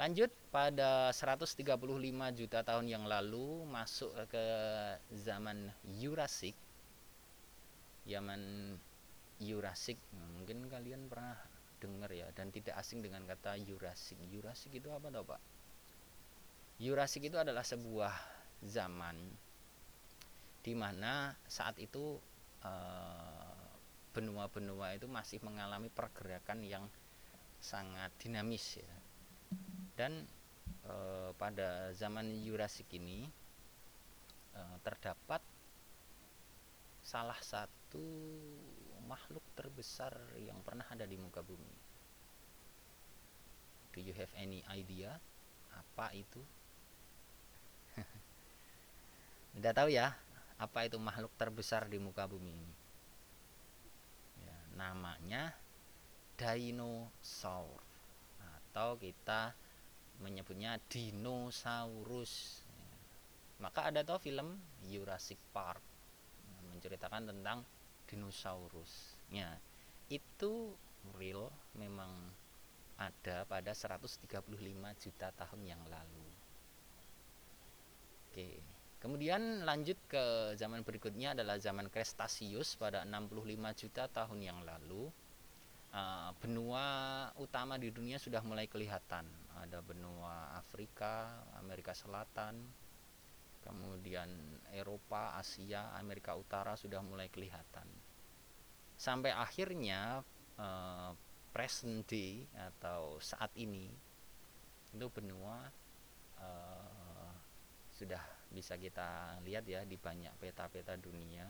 [0.00, 1.60] lanjut pada 135
[2.32, 4.46] juta tahun yang lalu masuk ke
[5.12, 6.56] zaman Jurassic
[8.08, 8.40] zaman
[9.44, 10.00] Jurassic
[10.40, 11.36] mungkin kalian pernah
[11.76, 14.16] dengar ya dan tidak asing dengan kata Jurassic.
[14.28, 15.40] Jurassic itu apa tau pak?
[16.76, 18.12] Jurassic itu adalah sebuah
[18.64, 19.16] zaman
[20.60, 22.18] di mana saat itu
[22.64, 23.64] eh,
[24.12, 26.84] benua-benua itu masih mengalami pergerakan yang
[27.60, 28.96] sangat dinamis ya.
[29.96, 30.26] Dan
[30.84, 33.24] eh, pada zaman Jurassic ini
[34.56, 35.40] eh, terdapat
[37.06, 38.02] salah satu
[39.06, 41.74] makhluk terbesar yang pernah ada di muka bumi.
[43.94, 45.16] Do you have any idea
[45.72, 46.42] apa itu?
[49.56, 50.12] Udah tahu ya
[50.60, 52.74] apa itu makhluk terbesar di muka bumi ini?
[54.44, 55.56] Ya, namanya
[56.36, 57.80] dinosaur
[58.36, 59.56] atau kita
[60.20, 62.66] menyebutnya dinosaurus.
[62.68, 62.96] Ya.
[63.64, 65.80] Maka ada tuh film Jurassic Park
[66.76, 67.64] menceritakan tentang
[68.06, 69.18] dinosaurus.
[69.28, 69.58] Ya,
[70.08, 70.72] itu
[71.18, 72.10] real memang
[72.96, 74.24] ada pada 135
[74.96, 76.26] juta tahun yang lalu.
[78.32, 78.62] Oke.
[78.96, 85.12] Kemudian lanjut ke zaman berikutnya adalah zaman Cretaceous pada 65 juta tahun yang lalu.
[85.96, 86.84] Uh, benua
[87.40, 89.24] utama di dunia sudah mulai kelihatan.
[89.56, 92.60] Ada benua Afrika, Amerika Selatan,
[93.66, 94.30] kemudian
[94.70, 97.90] Eropa, Asia, Amerika Utara sudah mulai kelihatan.
[98.94, 100.22] Sampai akhirnya
[100.56, 101.10] uh,
[101.50, 103.90] present day atau saat ini
[104.94, 105.66] itu benua
[106.38, 107.32] uh,
[107.92, 111.44] sudah bisa kita lihat ya di banyak peta-peta dunia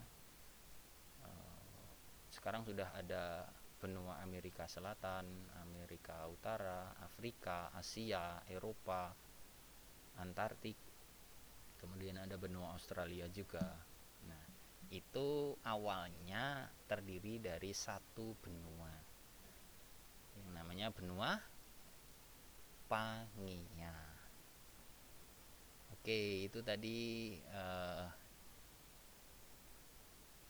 [1.22, 1.86] uh,
[2.30, 3.46] sekarang sudah ada
[3.76, 5.26] benua Amerika Selatan,
[5.62, 9.12] Amerika Utara, Afrika, Asia, Eropa,
[10.16, 10.74] Antartik,
[11.86, 13.62] kemudian ada benua Australia juga.
[14.26, 14.42] Nah,
[14.90, 18.90] itu awalnya terdiri dari satu benua
[20.36, 21.38] yang namanya benua
[22.86, 23.98] Pangia.
[25.94, 28.06] Oke, itu tadi uh,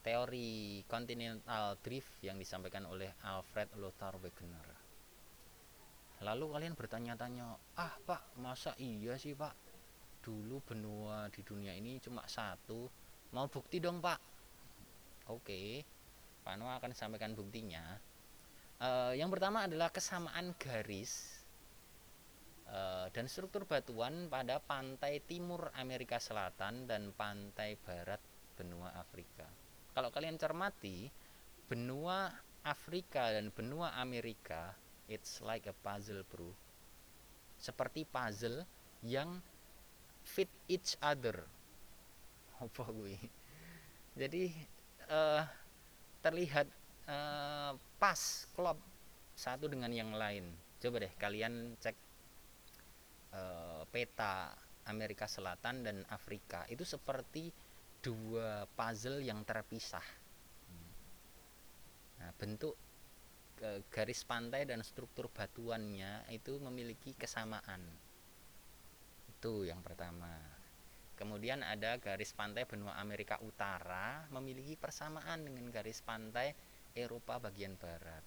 [0.05, 4.68] teori continental drift yang disampaikan oleh Alfred Lothar Wegener.
[6.20, 9.66] Lalu kalian bertanya-tanya, ah pak, masa iya sih pak?
[10.27, 12.91] Dulu benua di dunia ini cuma satu,
[13.31, 14.18] mau bukti dong pak?
[15.31, 15.87] Oke,
[16.43, 17.83] Pak Noah akan sampaikan buktinya
[18.81, 21.43] uh, yang pertama adalah kesamaan garis
[22.68, 28.20] uh, dan struktur batuan pada pantai timur Amerika Selatan dan pantai barat
[28.57, 29.45] benua Afrika.
[29.97, 31.09] Kalau kalian cermati,
[31.68, 32.29] benua
[32.66, 34.77] Afrika dan benua Amerika
[35.09, 36.53] it's like a puzzle, bro.
[37.57, 38.64] Seperti puzzle
[39.01, 39.41] yang
[40.27, 41.47] fit each other.
[42.59, 43.14] Apa gue?
[44.18, 44.51] Jadi
[45.07, 45.47] uh,
[46.20, 46.66] terlihat
[47.07, 47.72] uh,
[48.03, 48.20] pas
[48.53, 48.79] klop
[49.37, 50.49] satu dengan yang lain
[50.81, 51.97] coba deh kalian cek
[53.37, 54.53] uh, peta
[54.87, 57.53] Amerika Selatan dan Afrika itu seperti
[58.01, 60.05] dua puzzle yang terpisah
[62.22, 62.77] nah, bentuk
[63.89, 67.81] garis pantai dan struktur batuannya itu memiliki kesamaan
[69.47, 70.26] itu yang pertama
[71.16, 76.53] Kemudian ada garis pantai benua Amerika Utara memiliki persamaan dengan garis pantai
[76.92, 78.20] Eropa bagian barat.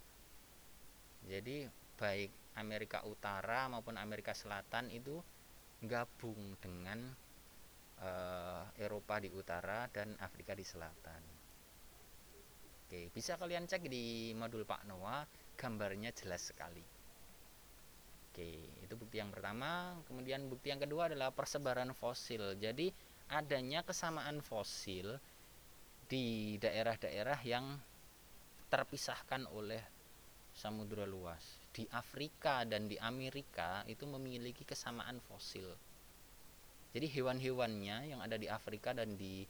[1.22, 1.70] Jadi
[2.02, 5.22] baik Amerika Utara maupun Amerika Selatan itu
[5.86, 7.14] gabung dengan
[8.02, 11.22] uh, Eropa di utara dan Afrika di selatan.
[12.90, 16.99] Oke, bisa kalian cek di modul Pak Noah, gambarnya jelas sekali.
[18.40, 20.00] Oke, itu bukti yang pertama.
[20.08, 22.56] Kemudian bukti yang kedua adalah persebaran fosil.
[22.56, 22.88] Jadi
[23.28, 25.20] adanya kesamaan fosil
[26.08, 27.76] di daerah-daerah yang
[28.72, 29.84] terpisahkan oleh
[30.56, 31.60] samudera luas.
[31.76, 35.76] Di Afrika dan di Amerika itu memiliki kesamaan fosil.
[36.96, 39.44] Jadi hewan-hewannya yang ada di Afrika dan di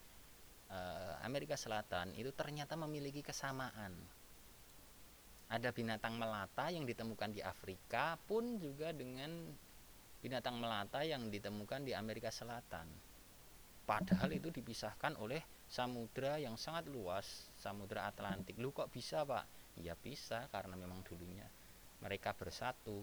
[0.74, 3.94] uh, Amerika Selatan itu ternyata memiliki kesamaan.
[5.50, 9.50] Ada binatang melata yang ditemukan di Afrika pun juga dengan
[10.22, 12.86] binatang melata yang ditemukan di Amerika Selatan.
[13.90, 18.62] Padahal itu dipisahkan oleh samudra yang sangat luas, samudra Atlantik.
[18.62, 19.74] Lu kok bisa, Pak?
[19.82, 21.50] Ya bisa karena memang dulunya
[21.98, 23.02] mereka bersatu.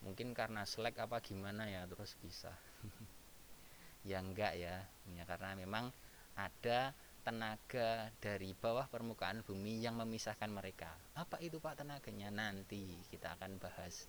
[0.00, 2.56] Mungkin karena selek apa gimana ya terus bisa.
[4.08, 4.80] ya enggak ya.
[5.12, 5.92] Ya karena memang
[6.32, 6.96] ada
[7.26, 10.94] tenaga dari bawah permukaan bumi yang memisahkan mereka.
[11.18, 12.30] Apa itu Pak tenaganya?
[12.30, 14.06] Nanti kita akan bahas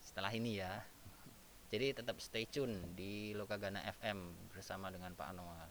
[0.00, 0.80] setelah ini ya.
[1.68, 5.68] Jadi tetap stay tune di Lokagana FM bersama dengan Pak Noah.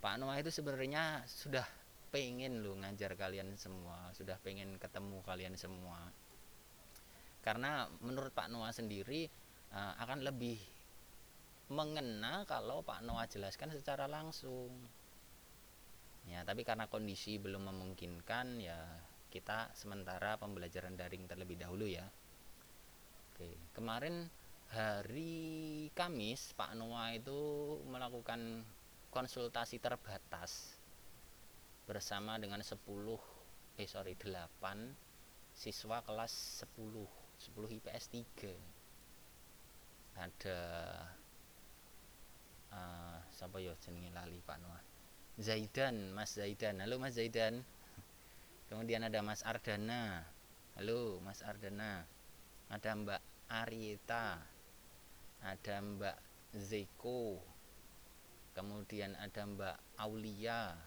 [0.00, 1.68] Pak Noah itu sebenarnya sudah
[2.08, 6.08] pengen lo ngajar kalian semua, sudah pengen ketemu kalian semua.
[7.44, 9.28] Karena menurut Pak Noah sendiri
[9.76, 10.56] uh, akan lebih
[11.72, 14.70] mengena kalau Pak Noah jelaskan secara langsung.
[16.28, 18.78] Ya, tapi karena kondisi belum memungkinkan ya
[19.32, 22.04] kita sementara pembelajaran daring terlebih dahulu ya.
[23.32, 24.28] Oke, kemarin
[24.70, 27.40] hari Kamis Pak Noah itu
[27.88, 28.64] melakukan
[29.12, 30.80] konsultasi terbatas
[31.84, 32.76] bersama dengan 10
[33.76, 34.32] eh sorry 8
[35.52, 37.04] siswa kelas 10
[37.52, 38.04] 10 IPS
[40.16, 40.60] 3 ada
[42.72, 44.82] uh, siapa ya jenenge lali Pak Noah?
[45.40, 46.80] Zaidan Mas Zaidan.
[46.80, 47.64] Halo Mas Zaidan.
[48.68, 50.24] Kemudian ada Mas Ardana.
[50.76, 52.04] Halo Mas Ardana.
[52.72, 54.40] Ada Mbak Arita
[55.42, 56.18] ada Mbak
[56.54, 57.42] Zeko.
[58.54, 60.78] Kemudian ada Mbak Aulia.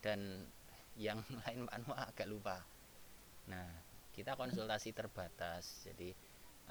[0.00, 0.48] Dan
[0.96, 2.58] yang lain Pak Anwar agak lupa.
[3.52, 3.68] Nah
[4.16, 5.84] kita konsultasi terbatas.
[5.84, 6.10] Jadi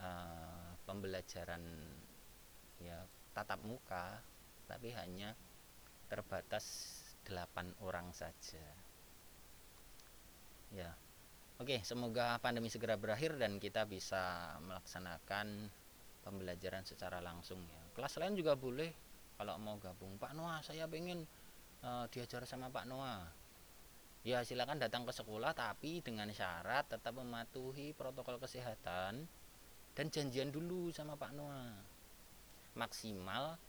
[0.01, 1.61] uh, pembelajaran
[2.81, 2.97] ya
[3.31, 4.19] tatap muka
[4.67, 5.35] tapi hanya
[6.07, 6.87] terbatas
[7.23, 8.63] delapan orang saja.
[10.71, 10.91] Ya
[11.59, 15.67] oke semoga pandemi segera berakhir dan kita bisa melaksanakan
[16.23, 17.81] pembelajaran secara langsung ya.
[17.95, 18.91] Kelas lain juga boleh
[19.35, 20.15] kalau mau gabung.
[20.19, 21.27] Pak Noah saya pengen
[21.83, 23.23] uh, diajar sama Pak Noah.
[24.21, 29.25] Ya silakan datang ke sekolah tapi dengan syarat tetap mematuhi protokol kesehatan
[29.97, 31.90] dan janjian dulu sama Pak Noah
[32.75, 33.59] maksimal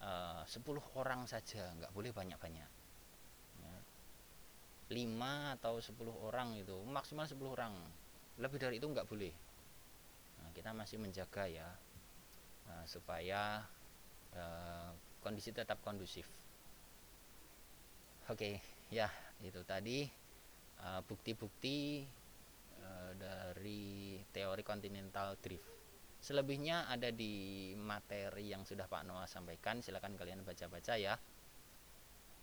[0.00, 2.70] eh, uh, 10 orang saja nggak boleh banyak-banyak.
[3.64, 3.78] Ya.
[4.92, 5.96] 5 atau 10
[6.28, 7.74] orang itu maksimal 10 orang.
[8.36, 9.32] Lebih dari itu nggak boleh.
[10.40, 11.68] Nah, kita masih menjaga ya
[12.68, 13.64] uh, supaya
[14.36, 14.90] uh,
[15.24, 16.28] kondisi tetap kondusif.
[18.26, 18.54] Oke okay,
[18.90, 19.06] ya
[19.38, 20.08] itu tadi
[21.06, 22.04] bukti-bukti
[22.82, 25.75] uh, dari teori continental drift
[26.26, 29.78] selebihnya ada di materi yang sudah Pak Noah sampaikan.
[29.78, 31.14] Silahkan kalian baca-baca ya.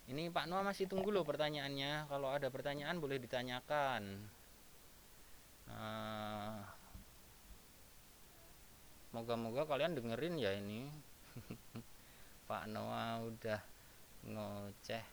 [0.08, 2.08] Ini Pak Noah masih tunggu loh pertanyaannya.
[2.08, 4.24] Kalau ada pertanyaan boleh ditanyakan.
[5.68, 6.64] Uh,
[9.12, 10.88] moga-moga kalian dengerin ya ini.
[12.48, 13.60] Pak Noah udah
[14.32, 15.04] ngoceh.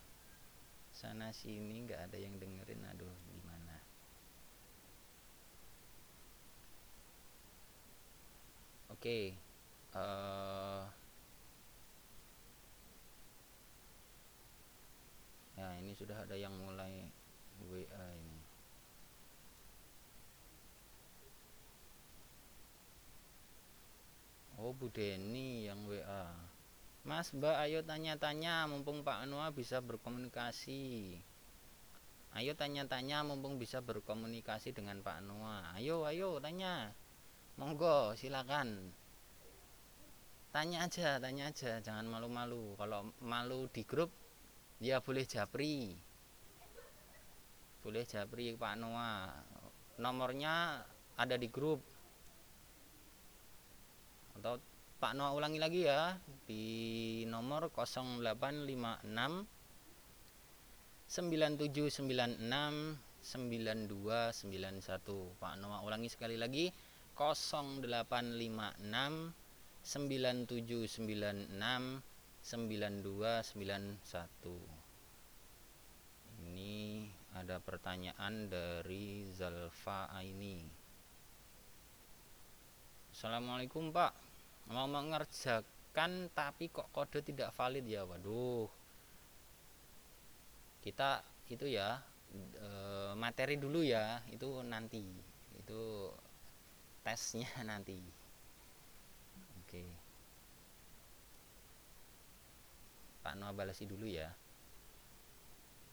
[0.94, 2.86] Sana sini nggak ada yang dengerin.
[2.86, 3.50] Aduh gimana
[8.89, 9.32] oke okay.
[9.96, 10.84] uh,
[15.56, 17.08] eh, ya ini sudah ada yang mulai
[17.64, 18.40] WA ini.
[24.60, 26.28] Oh Bu Deni yang WA
[27.00, 31.16] Mas Mbak ayo tanya-tanya mumpung Pak Anwar bisa berkomunikasi.
[32.36, 35.64] Ayo tanya-tanya mumpung bisa berkomunikasi dengan Pak Anwar.
[35.80, 36.92] Ayo ayo tanya
[37.60, 38.88] Monggo silakan.
[40.48, 42.72] Tanya aja tanya aja jangan malu-malu.
[42.80, 44.08] Kalau malu di grup
[44.80, 45.92] ya boleh japri.
[47.84, 49.44] Boleh japri Pak Anwar
[50.00, 50.80] Nomornya
[51.20, 51.84] ada di grup.
[54.40, 54.56] Atau
[54.96, 56.16] Pak Noah ulangi lagi ya
[56.48, 56.64] di
[57.28, 59.04] nomor 0856
[61.08, 62.40] 9796
[63.20, 66.72] 9291 Pak Noah ulangi sekali lagi
[67.20, 68.80] 0856
[69.84, 72.00] 9796
[72.40, 74.80] 9291
[76.40, 77.04] ini
[77.36, 80.64] ada pertanyaan dari Zalfa Aini.
[83.12, 84.12] Assalamualaikum Pak.
[84.72, 88.08] Mau mengerjakan tapi kok kode tidak valid ya?
[88.08, 88.72] Waduh.
[90.80, 91.20] Kita
[91.52, 92.00] itu ya
[92.32, 92.68] e,
[93.20, 95.04] materi dulu ya itu nanti.
[95.60, 96.08] Itu
[97.10, 97.98] tesnya nanti.
[99.58, 99.82] Oke.
[103.26, 104.30] Pak Noah balasi dulu ya.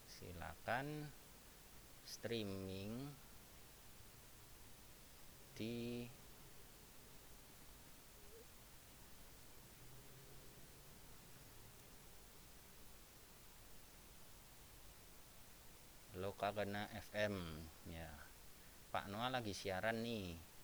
[0.06, 1.10] Silakan
[2.06, 3.10] streaming
[5.58, 6.06] di
[16.14, 18.06] Lokagana FM ya.
[18.94, 20.57] Pak Noah lagi siaran nih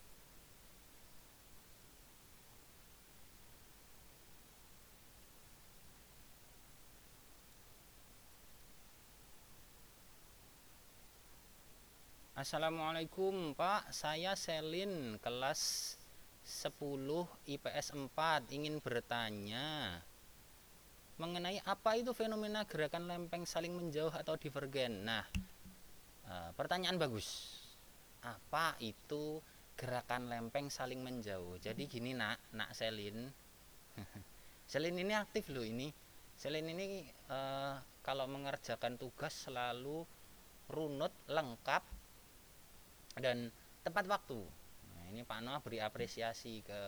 [12.33, 15.93] Assalamualaikum Pak saya Selin kelas
[16.41, 16.73] 10
[17.45, 18.09] IPS 4
[18.49, 20.01] ingin bertanya
[21.21, 25.05] mengenai apa itu fenomena gerakan lempeng saling menjauh atau divergen.
[25.05, 25.21] Nah,
[26.25, 27.53] e, pertanyaan bagus.
[28.25, 29.37] Apa itu
[29.77, 31.61] gerakan lempeng saling menjauh?
[31.61, 33.29] Jadi gini nak, nak Selin.
[34.73, 35.93] Selin ini aktif loh ini.
[36.33, 37.39] Selin ini e,
[38.01, 40.01] kalau mengerjakan tugas selalu
[40.73, 42.01] runut, lengkap
[43.17, 43.53] dan
[43.85, 44.39] tepat waktu.
[44.93, 46.81] Nah, ini Pak Noah beri apresiasi ke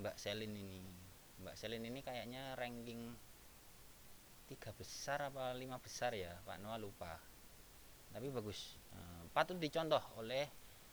[0.00, 0.80] Mbak Selin ini.
[1.42, 3.12] Mbak Selin ini kayaknya ranking
[4.44, 7.18] tiga besar apa lima besar ya Pak Noah lupa.
[8.14, 8.78] Tapi bagus.
[8.94, 10.46] Uh, patut dicontoh oleh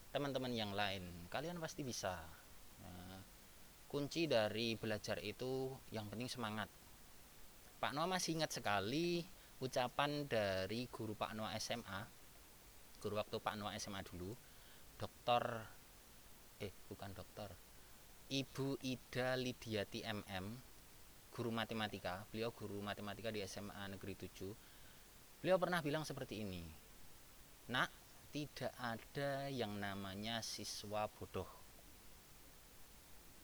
[0.10, 1.06] teman-teman yang lain.
[1.30, 2.18] Kalian pasti bisa.
[2.82, 3.20] Uh,
[3.86, 6.68] kunci dari belajar itu yang penting semangat.
[7.78, 9.22] Pak Noah masih ingat sekali
[9.62, 12.21] ucapan dari guru Pak Noah SMA
[13.02, 14.38] guru waktu Pak Noah SMA dulu
[14.96, 15.44] dokter
[16.62, 17.50] eh bukan dokter
[18.30, 20.46] Ibu Ida Lidiati MM
[21.34, 26.64] guru matematika beliau guru matematika di SMA Negeri 7 beliau pernah bilang seperti ini
[27.74, 27.90] nak
[28.32, 31.48] tidak ada yang namanya siswa bodoh.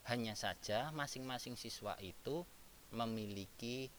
[0.08, 2.48] Hanya saja masing-masing siswa itu
[2.96, 3.92] memiliki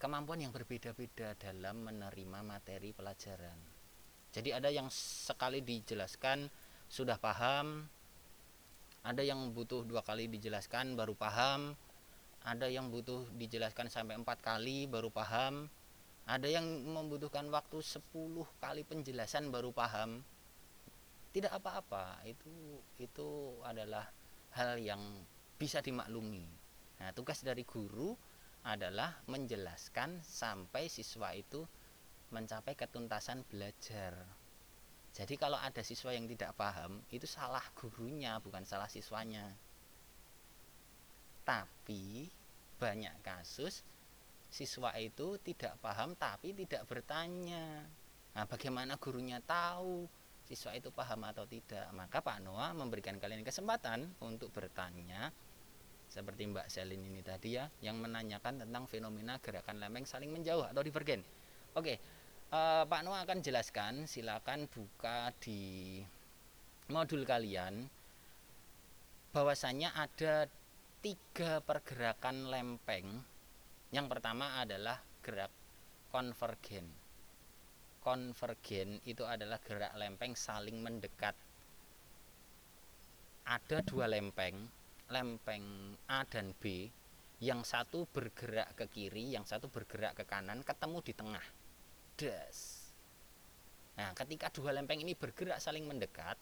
[0.00, 3.71] kemampuan yang berbeda-beda dalam menerima materi pelajaran
[4.32, 6.48] jadi ada yang sekali dijelaskan
[6.88, 7.84] sudah paham.
[9.04, 11.76] Ada yang butuh dua kali dijelaskan baru paham.
[12.42, 15.68] Ada yang butuh dijelaskan sampai empat kali baru paham.
[16.24, 17.98] Ada yang membutuhkan waktu 10
[18.62, 20.22] kali penjelasan baru paham.
[21.34, 24.06] Tidak apa-apa itu itu adalah
[24.54, 25.02] hal yang
[25.58, 26.46] bisa dimaklumi.
[27.02, 28.14] Nah tugas dari guru
[28.62, 31.66] adalah menjelaskan sampai siswa itu
[32.32, 34.16] mencapai ketuntasan belajar
[35.12, 39.52] jadi kalau ada siswa yang tidak paham itu salah gurunya bukan salah siswanya
[41.44, 42.32] tapi
[42.78, 43.86] banyak kasus
[44.52, 47.88] siswa itu tidak paham tapi tidak bertanya.
[48.36, 50.04] Nah, bagaimana gurunya tahu
[50.44, 51.88] siswa itu paham atau tidak?
[51.96, 55.32] Maka Pak Noah memberikan kalian kesempatan untuk bertanya
[56.12, 60.84] seperti Mbak Selin ini tadi ya yang menanyakan tentang fenomena gerakan lempeng saling menjauh atau
[60.84, 61.24] divergen.
[61.72, 61.96] Oke,
[62.52, 64.04] eh, Pak Noah akan jelaskan.
[64.04, 65.98] Silakan buka di
[66.92, 67.88] modul kalian
[69.32, 70.44] bahwasanya ada
[71.00, 73.24] tiga pergerakan lempeng.
[73.92, 75.52] Yang pertama adalah gerak
[76.12, 76.84] konvergen.
[78.04, 81.32] Konvergen itu adalah gerak lempeng saling mendekat.
[83.42, 84.54] Ada dua lempeng,
[85.10, 86.86] lempeng A dan B,
[87.42, 91.46] yang satu bergerak ke kiri, yang satu bergerak ke kanan, ketemu di tengah.
[92.16, 92.88] Das.
[93.96, 96.36] Nah, ketika dua lempeng ini bergerak saling mendekat,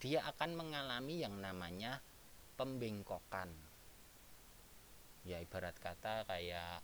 [0.00, 2.00] dia akan mengalami yang namanya
[2.56, 3.52] pembengkokan.
[5.28, 6.80] Ya ibarat kata kayak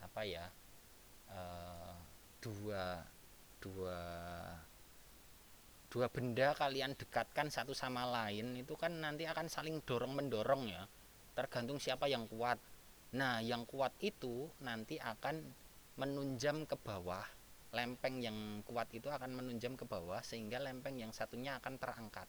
[0.00, 0.48] apa ya
[1.28, 1.40] e,
[2.40, 3.04] dua
[3.60, 4.00] dua
[5.92, 10.88] dua benda kalian dekatkan satu sama lain itu kan nanti akan saling dorong mendorong ya.
[11.36, 12.56] Tergantung siapa yang kuat.
[13.12, 15.44] Nah yang kuat itu nanti akan
[15.98, 17.26] menunjam ke bawah.
[17.74, 22.24] Lempeng yang kuat itu akan menunjam ke bawah sehingga lempeng yang satunya akan terangkat.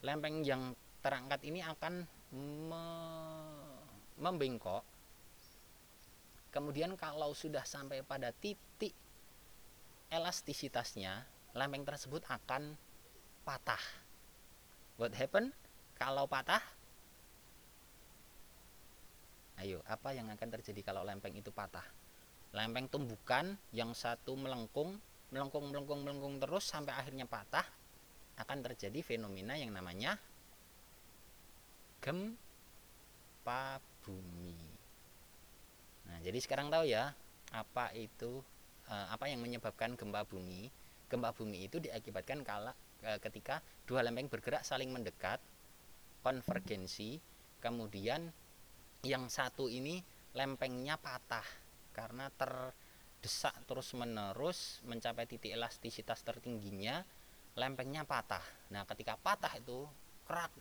[0.00, 0.72] Lempeng yang
[1.04, 2.06] terangkat ini akan
[2.70, 2.84] me
[4.18, 4.82] membengkok.
[6.48, 8.96] Kemudian kalau sudah sampai pada titik
[10.08, 12.72] elastisitasnya lempeng tersebut akan
[13.44, 13.82] patah.
[14.96, 15.52] What happen?
[16.00, 16.62] Kalau patah
[19.62, 21.84] ayo apa yang akan terjadi kalau lempeng itu patah
[22.54, 24.96] lempeng tumbukan yang satu melengkung
[25.28, 27.66] melengkung melengkung melengkung terus sampai akhirnya patah
[28.38, 30.16] akan terjadi fenomena yang namanya
[31.98, 34.54] gempa bumi.
[36.08, 37.12] Nah, jadi sekarang tahu ya
[37.50, 38.40] apa itu
[38.86, 40.70] eh, apa yang menyebabkan gempa bumi.
[41.10, 45.42] Gempa bumi itu diakibatkan kala eh, ketika dua lempeng bergerak saling mendekat,
[46.22, 47.18] konvergensi,
[47.58, 48.30] kemudian
[49.06, 50.02] yang satu ini
[50.34, 51.44] lempengnya patah
[51.94, 57.02] karena terdesak terus-menerus mencapai titik elastisitas tertingginya,
[57.58, 58.42] lempengnya patah.
[58.70, 59.86] Nah, ketika patah itu
[60.26, 60.52] kerak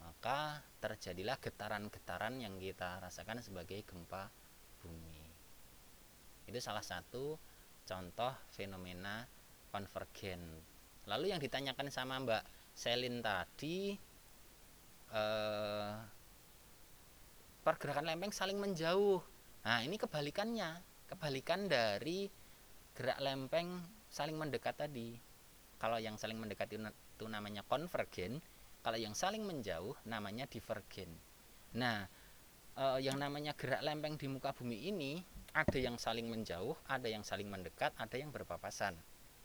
[0.00, 4.32] maka terjadilah getaran-getaran yang kita rasakan sebagai gempa
[4.80, 5.22] bumi.
[6.48, 7.36] Itu salah satu
[7.84, 9.28] contoh fenomena
[9.68, 10.40] konvergen.
[11.04, 13.92] Lalu yang ditanyakan sama Mbak Selin tadi
[15.12, 15.94] eh,
[17.60, 19.20] pergerakan lempeng saling menjauh.
[19.64, 20.80] Nah, ini kebalikannya,
[21.12, 22.32] kebalikan dari
[22.96, 25.16] gerak lempeng saling mendekat tadi.
[25.80, 28.40] Kalau yang saling mendekat itu namanya konvergen,
[28.80, 31.08] kalau yang saling menjauh namanya divergen.
[31.76, 32.08] Nah,
[32.76, 35.20] eh, yang namanya gerak lempeng di muka bumi ini
[35.52, 38.96] ada yang saling menjauh, ada yang saling mendekat, ada yang berpapasan.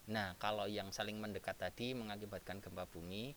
[0.06, 3.34] Nah, kalau yang saling mendekat tadi mengakibatkan gempa bumi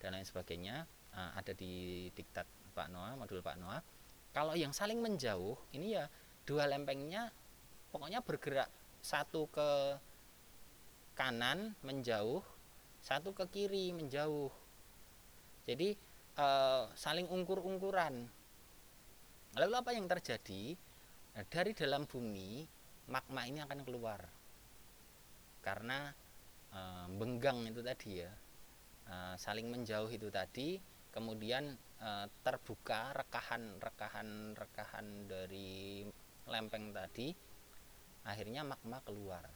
[0.00, 3.80] dan lain sebagainya, eh, ada di diktat Pak Noah, modul Pak Noah.
[4.36, 6.12] Kalau yang saling menjauh, ini ya
[6.44, 7.32] dua lempengnya
[7.88, 8.68] pokoknya bergerak.
[9.00, 9.96] Satu ke
[11.16, 12.44] kanan menjauh,
[13.00, 14.52] satu ke kiri menjauh.
[15.64, 15.96] Jadi
[16.36, 18.28] uh, saling ungkur-ungkuran
[19.56, 20.76] lalu apa yang terjadi?
[21.32, 22.68] Nah, dari dalam bumi
[23.08, 24.20] magma ini akan keluar.
[25.64, 26.12] Karena
[26.76, 28.32] uh, benggang itu tadi ya.
[29.08, 30.76] Uh, saling menjauh itu tadi.
[31.08, 31.72] Kemudian
[32.02, 36.04] uh, terbuka rekahan-rekahan rekahan dari
[36.46, 37.34] lempeng tadi
[38.26, 39.46] akhirnya magma keluar.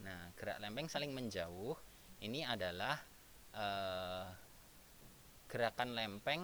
[0.00, 1.76] Nah gerak lempeng saling menjauh
[2.24, 2.96] ini adalah
[3.52, 4.26] uh,
[5.48, 6.42] gerakan lempeng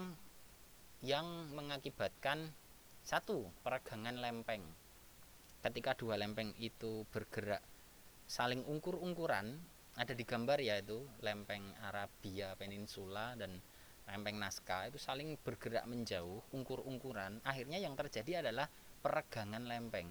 [1.01, 1.25] yang
[1.57, 2.53] mengakibatkan
[3.01, 4.63] satu peregangan lempeng.
[5.61, 7.65] Ketika dua lempeng itu bergerak
[8.31, 9.59] saling ungkur-ungkuran
[9.99, 13.59] ada di gambar ya itu lempeng Arabia Peninsula dan
[14.11, 18.67] lempeng Nazca itu saling bergerak menjauh ungkur-ungkuran akhirnya yang terjadi adalah
[19.01, 20.11] peregangan lempeng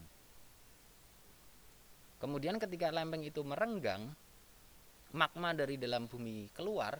[2.23, 4.15] kemudian ketika lempeng itu merenggang
[5.11, 6.97] magma dari dalam bumi keluar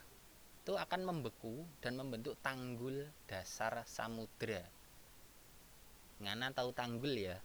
[0.70, 4.62] itu akan membeku dan membentuk tanggul dasar samudra.
[6.22, 7.42] Ngana tahu tanggul ya?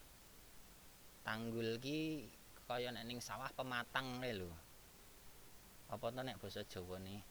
[1.25, 2.29] Tanggul ki
[2.69, 4.53] kaya nek sawah pematang lho.
[5.89, 7.25] Apa to nek basa Jawa nih?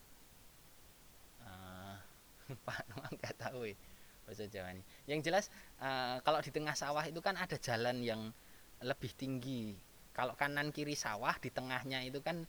[2.66, 2.84] Pak
[3.20, 3.76] nggak tahu ya
[4.24, 4.84] bahasa Jawa nih.
[5.04, 5.44] Yang jelas
[5.84, 8.32] uh, kalau di tengah sawah itu kan ada jalan yang
[8.80, 9.76] lebih tinggi.
[10.16, 12.48] Kalau kanan kiri sawah di tengahnya itu kan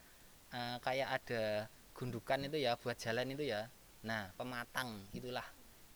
[0.55, 3.71] uh, kayak ada gundukan itu ya buat jalan itu ya
[4.05, 5.47] nah pematang itulah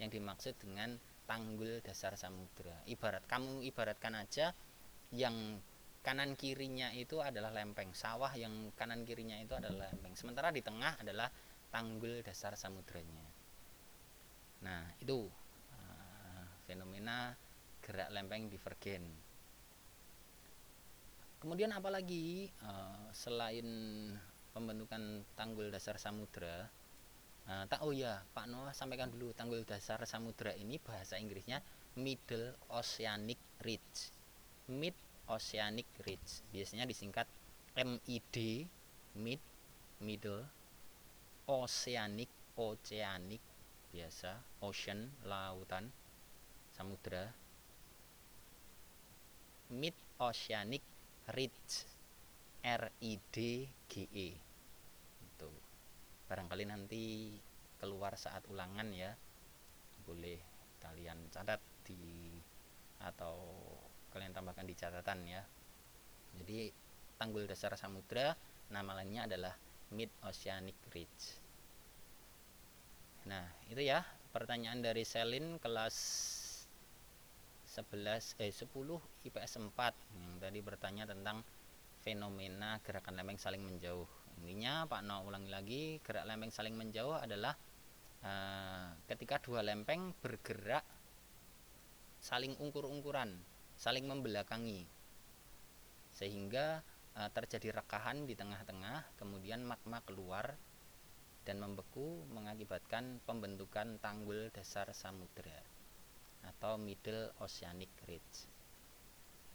[0.01, 0.97] yang dimaksud dengan
[1.29, 4.55] tanggul dasar samudra ibarat kamu ibaratkan aja
[5.13, 5.61] yang
[6.01, 10.97] kanan kirinya itu adalah lempeng sawah yang kanan kirinya itu adalah lempeng sementara di tengah
[10.97, 11.29] adalah
[11.69, 13.28] tanggul dasar samudranya
[14.63, 15.27] nah itu
[15.75, 17.33] uh, fenomena
[17.79, 19.07] gerak lempeng divergen
[21.39, 23.65] kemudian apalagi uh, selain
[24.51, 26.67] pembentukan tanggul dasar samudra
[27.47, 31.63] nah, tak oh ya Pak Noah sampaikan dulu tanggul dasar samudra ini bahasa Inggrisnya
[31.97, 34.13] Middle Oceanic Ridge.
[34.69, 34.93] Mid
[35.25, 37.25] Oceanic Ridge biasanya disingkat
[37.73, 38.69] MID
[39.17, 39.41] Mid
[39.97, 40.45] Middle
[41.49, 43.41] Oceanic Oceanic
[43.89, 45.89] biasa ocean lautan
[46.73, 47.29] samudra
[49.69, 50.81] Mid Oceanic
[51.33, 51.85] Ridge
[52.65, 54.29] R I D G E.
[56.29, 57.33] Barangkali nanti
[57.81, 59.17] keluar saat ulangan ya.
[60.05, 60.37] Boleh
[60.77, 62.29] kalian catat di
[63.01, 63.41] atau
[64.13, 65.41] kalian tambahkan di catatan ya.
[66.37, 66.69] Jadi
[67.17, 68.37] tanggul dasar samudra
[68.69, 69.57] nama lainnya adalah
[69.89, 71.48] Mid Oceanic Ridge
[73.29, 74.01] nah itu ya
[74.33, 75.95] pertanyaan dari Selin kelas
[77.69, 78.65] 11 eh 10
[79.29, 79.69] IPS 4
[80.17, 81.45] yang tadi bertanya tentang
[82.01, 84.09] fenomena gerakan lempeng saling menjauh
[84.39, 87.59] Intinya Pak No ulangi lagi, gerak lempeng saling menjauh adalah
[88.23, 90.87] uh, ketika dua lempeng bergerak
[92.23, 93.35] saling ungkur-ungkuran,
[93.75, 94.87] saling membelakangi.
[96.15, 96.79] Sehingga
[97.19, 100.55] uh, terjadi rekahan di tengah-tengah, kemudian magma keluar
[101.49, 105.57] dan membeku mengakibatkan pembentukan tanggul dasar samudera
[106.45, 108.45] atau Middle Oceanic Ridge.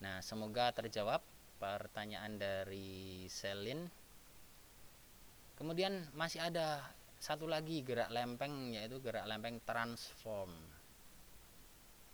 [0.03, 1.22] Nah, semoga terjawab
[1.62, 3.86] pertanyaan dari Selin.
[5.55, 6.82] Kemudian masih ada
[7.22, 10.51] satu lagi gerak lempeng yaitu gerak lempeng transform.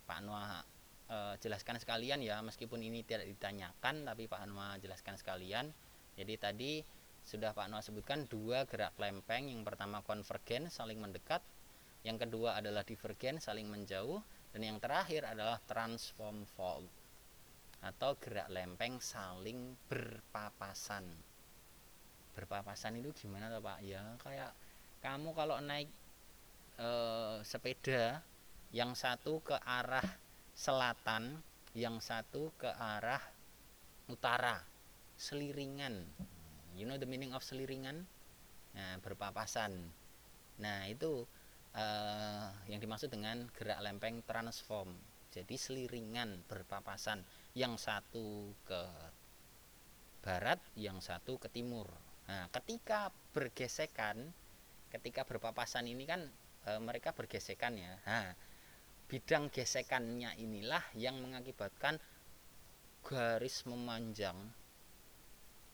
[0.05, 0.61] Pak Noah
[1.09, 5.73] e, jelaskan sekalian ya meskipun ini tidak ditanyakan tapi Pak Noah jelaskan sekalian.
[6.15, 6.71] Jadi tadi
[7.25, 9.47] sudah Pak Noah sebutkan dua gerak lempeng.
[9.47, 11.39] Yang pertama konvergen saling mendekat.
[12.01, 14.19] Yang kedua adalah divergen saling menjauh.
[14.51, 16.89] Dan yang terakhir adalah transform fault
[17.81, 21.07] atau gerak lempeng saling berpapasan.
[22.37, 23.79] Berpapasan itu gimana tuh Pak?
[23.81, 24.51] Ya kayak
[25.01, 25.89] kamu kalau naik
[26.77, 26.89] e,
[27.41, 28.21] sepeda
[28.69, 30.05] yang satu ke arah
[30.53, 31.41] selatan
[31.73, 33.23] yang satu ke arah
[34.11, 34.59] utara
[35.15, 36.05] seliringan
[36.75, 38.07] you know the meaning of seliringan?
[38.75, 39.75] Nah berpapasan.
[40.61, 41.27] Nah itu
[41.75, 44.95] eh, yang dimaksud dengan gerak lempeng transform.
[45.31, 47.23] Jadi seliringan berpapasan.
[47.55, 48.83] Yang satu ke
[50.21, 51.89] barat yang satu ke timur.
[52.29, 54.29] Nah, ketika bergesekan,
[54.93, 56.21] ketika berpapasan ini kan
[56.63, 57.97] e, mereka bergesekan ya.
[58.05, 58.31] Nah,
[59.09, 61.97] bidang gesekannya inilah yang mengakibatkan
[63.01, 64.37] garis memanjang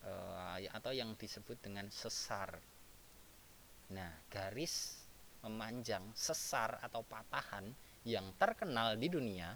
[0.08, 2.56] e, atau yang disebut dengan sesar.
[3.92, 5.04] Nah, garis
[5.44, 7.72] memanjang sesar atau patahan
[8.08, 9.56] yang terkenal di dunia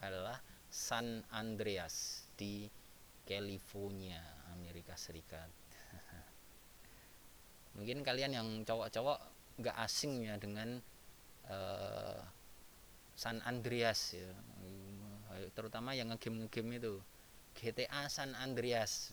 [0.00, 0.38] adalah
[0.70, 2.70] San Andreas di
[3.26, 4.22] California,
[4.54, 5.50] Amerika Serikat.
[7.78, 9.18] Mungkin kalian yang cowok-cowok
[9.60, 10.80] nggak asing ya dengan
[11.50, 12.18] uh,
[13.14, 14.30] San Andreas ya.
[15.54, 16.94] Terutama yang ngegame ngegame itu
[17.54, 19.12] GTA San Andreas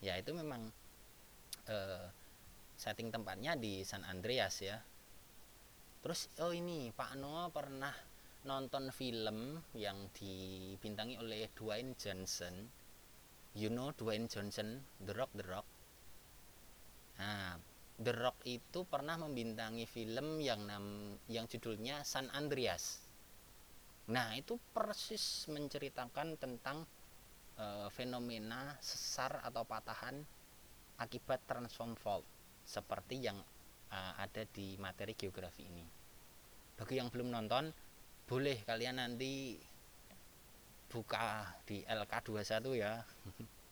[0.00, 0.72] ya itu memang
[1.68, 2.06] uh,
[2.76, 4.80] setting tempatnya di San Andreas ya.
[6.00, 7.92] Terus oh ini Pak Noah pernah
[8.48, 12.72] nonton film yang dibintangi oleh Dwayne Johnson.
[13.52, 15.66] You know Dwayne Johnson The Rock The Rock?
[17.20, 17.60] Nah
[18.00, 23.04] The Rock itu pernah membintangi film yang nam yang judulnya San Andreas.
[24.08, 26.88] Nah itu persis menceritakan tentang
[27.60, 30.16] uh, fenomena sesar atau patahan
[30.96, 32.24] akibat transform fault
[32.64, 33.36] seperti yang
[33.92, 35.84] uh, ada di materi geografi ini.
[36.80, 37.68] Bagi yang belum nonton,
[38.24, 39.60] boleh kalian nanti
[40.88, 43.04] buka di LK21 ya.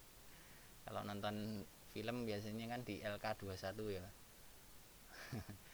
[0.85, 4.07] Kalau nonton film biasanya kan di LK21 ya.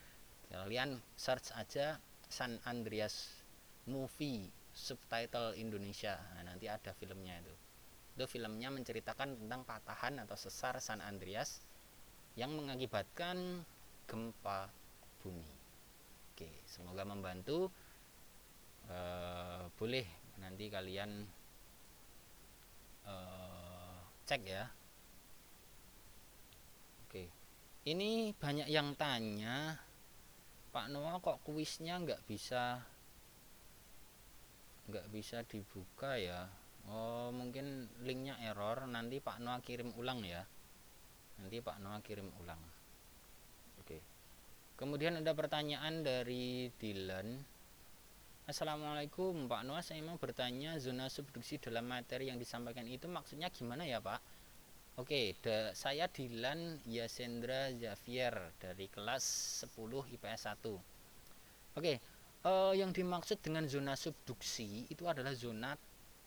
[0.55, 1.99] kalian search aja
[2.31, 3.43] San Andreas
[3.91, 6.19] movie subtitle Indonesia.
[6.35, 7.55] Nah, nanti ada filmnya itu.
[8.15, 11.67] Itu filmnya menceritakan tentang patahan atau sesar San Andreas
[12.39, 13.67] yang mengakibatkan
[14.07, 14.71] gempa
[15.19, 15.51] bumi.
[16.35, 17.71] Oke, semoga membantu.
[18.85, 20.05] Uh, boleh
[20.39, 21.27] nanti kalian
[23.09, 23.99] uh,
[24.29, 24.69] cek ya.
[27.07, 27.27] Oke,
[27.89, 29.79] ini banyak yang tanya,
[30.71, 32.83] Pak Noah kok kuisnya nggak bisa
[34.85, 36.45] nggak bisa dibuka ya?
[36.91, 38.85] Oh mungkin linknya error.
[38.85, 40.45] Nanti Pak Noah kirim ulang ya.
[41.41, 42.61] Nanti Pak Noah kirim ulang.
[43.81, 43.99] Oke.
[44.75, 47.55] Kemudian ada pertanyaan dari Dylan.
[48.45, 53.89] Assalamualaikum Pak Noah, saya mau bertanya zona subduksi dalam materi yang disampaikan itu maksudnya gimana
[53.89, 54.21] ya Pak?
[55.01, 59.25] Oke, da, saya Dylan Yasendra Javier dari kelas
[59.65, 61.81] 10 IPS 1.
[61.81, 61.99] Oke,
[62.45, 65.73] uh, yang dimaksud dengan zona subduksi itu adalah zona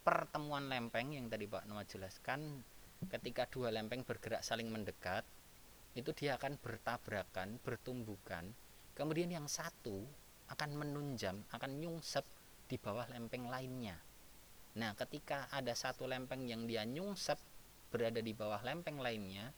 [0.08, 2.64] pertemuan lempeng yang tadi Pak Noah jelaskan
[3.12, 5.28] ketika dua lempeng bergerak saling mendekat
[6.00, 8.48] itu dia akan bertabrakan, bertumbukan.
[8.96, 10.08] Kemudian yang satu
[10.48, 12.24] akan menunjam, akan nyungsep
[12.72, 14.00] di bawah lempeng lainnya.
[14.80, 17.36] Nah, ketika ada satu lempeng yang dia nyungsep
[17.92, 19.52] berada di bawah lempeng lainnya,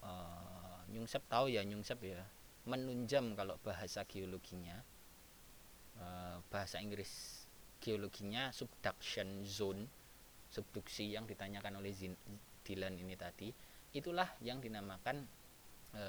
[0.00, 2.24] uh, nyungsep tahu ya nyungsep ya,
[2.64, 4.80] menunjam kalau bahasa geologinya,
[6.00, 7.35] uh, bahasa Inggris
[7.80, 9.86] geologinya subduction zone,
[10.50, 11.92] subduksi yang ditanyakan oleh
[12.66, 13.54] Dylan ini tadi
[13.94, 15.24] itulah yang dinamakan
[15.94, 16.02] e,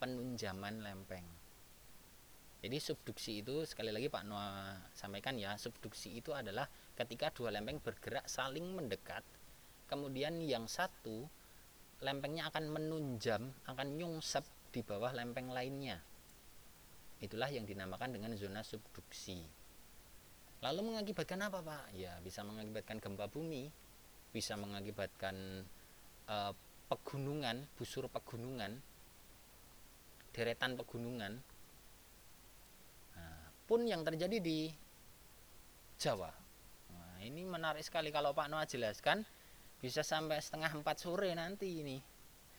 [0.00, 1.26] penunjaman lempeng.
[2.62, 7.82] Jadi subduksi itu sekali lagi Pak Noah sampaikan ya, subduksi itu adalah ketika dua lempeng
[7.82, 9.26] bergerak saling mendekat,
[9.90, 11.26] kemudian yang satu
[12.02, 15.98] lempengnya akan menunjam, akan nyungsep di bawah lempeng lainnya.
[17.22, 19.61] Itulah yang dinamakan dengan zona subduksi.
[20.62, 21.84] Lalu mengakibatkan apa Pak?
[21.98, 23.66] Ya bisa mengakibatkan gempa bumi,
[24.30, 25.66] bisa mengakibatkan
[26.30, 26.54] uh,
[26.86, 28.78] pegunungan, busur pegunungan,
[30.30, 31.42] deretan pegunungan,
[33.18, 34.70] nah, pun yang terjadi di
[35.98, 36.30] Jawa.
[36.94, 39.26] Nah, ini menarik sekali kalau Pak Noah jelaskan,
[39.82, 41.98] bisa sampai setengah empat sore nanti ini.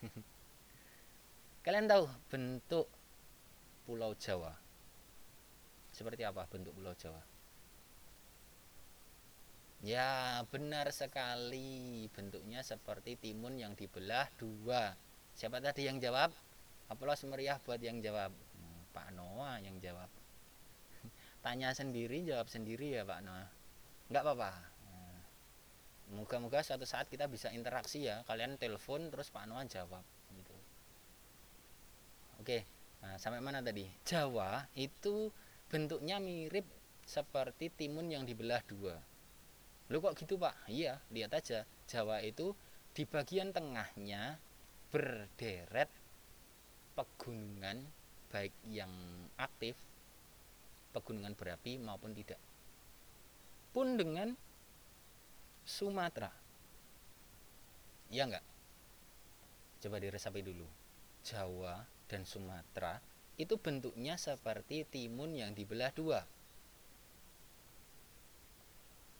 [1.64, 2.92] Kalian tahu bentuk
[3.88, 4.52] Pulau Jawa?
[5.96, 7.33] Seperti apa bentuk Pulau Jawa?
[9.84, 12.08] Ya, benar sekali.
[12.16, 14.96] Bentuknya seperti timun yang dibelah dua.
[15.36, 16.32] Siapa tadi yang jawab?
[16.88, 18.32] Aplaus meriah buat yang jawab.
[18.32, 20.08] Hmm, Pak Noah yang jawab.
[21.44, 23.52] Tanya sendiri, jawab sendiri ya Pak Noah.
[24.08, 24.52] Enggak apa-apa.
[24.88, 25.20] Hmm.
[26.16, 28.24] Moga-moga suatu saat kita bisa interaksi ya.
[28.24, 30.56] Kalian telepon terus Pak Noah jawab gitu.
[32.40, 32.64] Oke.
[33.04, 33.84] Nah, sampai mana tadi?
[34.08, 35.28] Jawa itu
[35.68, 36.64] bentuknya mirip
[37.04, 38.96] seperti timun yang dibelah dua
[39.92, 40.56] Lu kok gitu pak?
[40.72, 41.68] Iya, lihat aja.
[41.90, 42.56] Jawa itu
[42.94, 44.38] di bagian tengahnya
[44.94, 45.90] berderet
[46.94, 47.82] pegunungan
[48.30, 48.94] baik yang
[49.36, 49.74] aktif,
[50.94, 52.38] pegunungan berapi maupun tidak.
[53.74, 54.38] Pun dengan
[55.66, 56.30] Sumatera.
[58.14, 58.46] Iya enggak?
[59.82, 60.68] Coba diresapi dulu.
[61.26, 63.02] Jawa dan Sumatera
[63.42, 66.22] itu bentuknya seperti timun yang dibelah dua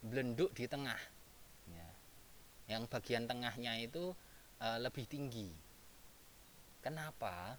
[0.04, 1.00] belenduk di tengah.
[1.64, 1.88] Ya.
[2.68, 4.12] yang bagian tengahnya itu
[4.60, 5.48] e, lebih tinggi.
[6.84, 7.56] Kenapa?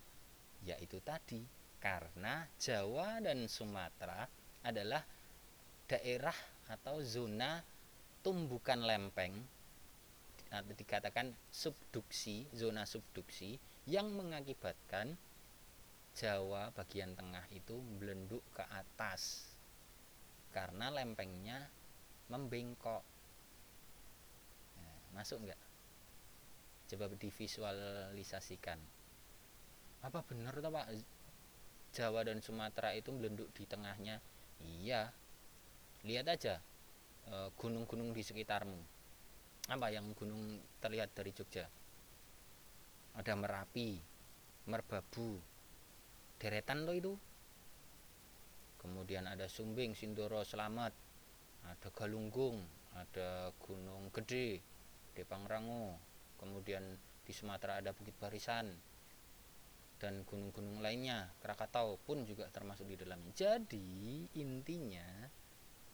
[0.61, 1.41] Ya itu tadi.
[1.81, 4.25] Karena Jawa dan Sumatera
[4.65, 5.01] adalah
[5.85, 6.33] daerah
[6.69, 7.61] atau zona
[8.25, 9.37] tumbukan lempeng
[10.49, 15.13] atau dikatakan subduksi zona subduksi yang mengakibatkan
[16.15, 19.51] Jawa bagian tengah itu melenduk ke atas.
[20.55, 21.67] Karena lempengnya
[22.29, 23.03] membengkok.
[24.79, 25.61] Nah, masuk nggak?
[26.89, 28.79] Coba divisualisasikan.
[30.05, 30.87] Apa benar tuh pak?
[31.95, 34.21] Jawa dan Sumatera itu melenduk di tengahnya.
[34.61, 35.09] Iya.
[36.05, 36.61] Lihat aja
[37.29, 38.77] eh, gunung-gunung di sekitarmu.
[39.71, 41.65] Apa yang gunung terlihat dari Jogja?
[43.17, 43.97] Ada Merapi
[44.69, 45.41] Merbabu
[46.37, 47.13] deretan loh itu.
[48.77, 50.93] Kemudian ada Sumbing Sindoro Selamat
[51.71, 52.61] ada Galunggung
[52.95, 54.61] ada Gunung Gede
[55.15, 55.97] di Pangrango
[56.37, 56.83] kemudian
[57.25, 58.69] di Sumatera ada Bukit Barisan
[59.97, 63.89] dan gunung-gunung lainnya Krakatau pun juga termasuk di dalamnya jadi
[64.35, 65.31] intinya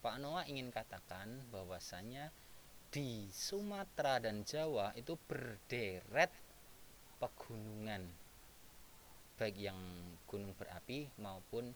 [0.02, 2.34] Pak Noah ingin katakan bahwasanya
[2.92, 6.34] di Sumatera dan Jawa itu berderet
[7.22, 8.10] pegunungan
[9.38, 9.80] baik yang
[10.30, 11.74] gunung berapi maupun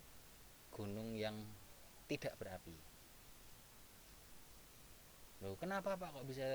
[0.70, 1.34] gunung yang
[2.06, 2.78] tidak berapi.
[5.44, 6.48] Loh, kenapa Pak kok bisa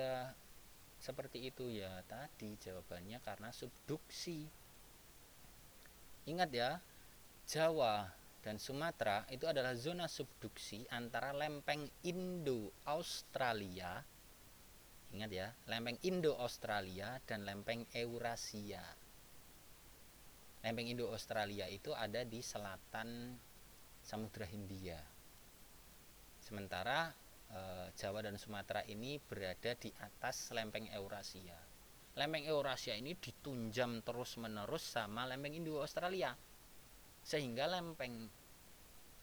[0.97, 2.01] seperti itu ya?
[2.09, 4.49] Tadi jawabannya karena subduksi.
[6.25, 6.81] Ingat ya,
[7.45, 8.09] Jawa
[8.41, 14.01] dan Sumatera itu adalah zona subduksi antara lempeng Indo-Australia.
[15.11, 18.81] Ingat ya, lempeng Indo-Australia dan lempeng Eurasia.
[20.61, 23.37] Lempeng Indo-Australia itu ada di selatan
[24.01, 25.01] Samudra Hindia.
[26.41, 27.13] Sementara
[27.51, 27.61] e,
[27.99, 31.59] Jawa dan Sumatera ini berada di atas lempeng Eurasia.
[32.15, 36.35] Lempeng Eurasia ini ditunjam terus-menerus sama lempeng Indo-Australia.
[37.21, 38.27] Sehingga lempeng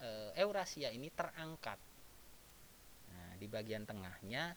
[0.01, 1.81] e, Eurasia ini terangkat.
[3.12, 4.53] Nah, di bagian tengahnya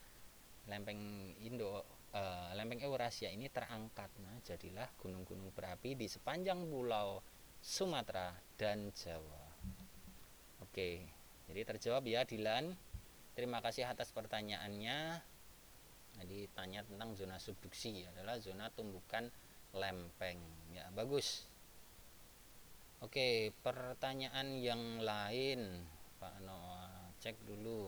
[0.70, 1.00] lempeng
[1.42, 2.22] Indo e,
[2.56, 4.12] lempeng Eurasia ini terangkat.
[4.20, 7.24] Nah, jadilah gunung-gunung berapi di sepanjang pulau
[7.62, 9.46] Sumatera dan Jawa.
[10.66, 11.04] Oke,
[11.52, 12.74] jadi terjawab ya Dilan.
[13.32, 15.24] Terima kasih atas pertanyaannya.
[16.20, 19.32] Jadi tanya tentang zona subduksi adalah zona tumbukan
[19.72, 20.40] lempeng.
[20.76, 21.48] Ya, bagus.
[23.00, 25.88] Oke, pertanyaan yang lain
[26.20, 27.88] Pak Noah cek dulu.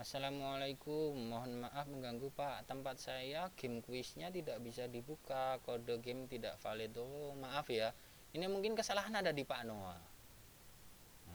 [0.00, 2.64] Assalamualaikum, mohon maaf mengganggu Pak.
[2.64, 6.94] Tempat saya game kuisnya tidak bisa dibuka, kode game tidak valid.
[6.96, 7.92] Oh, maaf ya.
[8.32, 10.09] Ini mungkin kesalahan ada di Pak Noah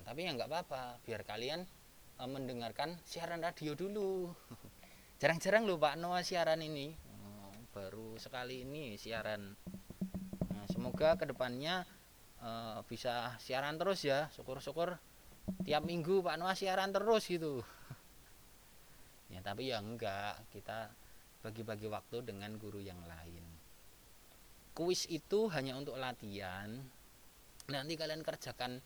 [0.06, 1.66] tapi ya nggak apa-apa biar kalian
[2.22, 4.30] uh, mendengarkan siaran radio dulu.
[5.20, 6.94] Jarang-jarang loh Pak Noah siaran ini.
[6.94, 9.58] Oh, baru sekali ini siaran.
[10.54, 11.90] Nah, semoga ke depannya
[12.46, 14.30] uh, bisa siaran terus ya.
[14.38, 14.94] Syukur-syukur
[15.66, 17.66] tiap minggu Pak Noah siaran terus gitu.
[19.34, 20.94] Ya tapi ya enggak kita
[21.42, 23.44] bagi-bagi waktu dengan guru yang lain.
[24.78, 26.78] Kuis itu hanya untuk latihan.
[27.68, 28.80] Nanti kalian kerjakan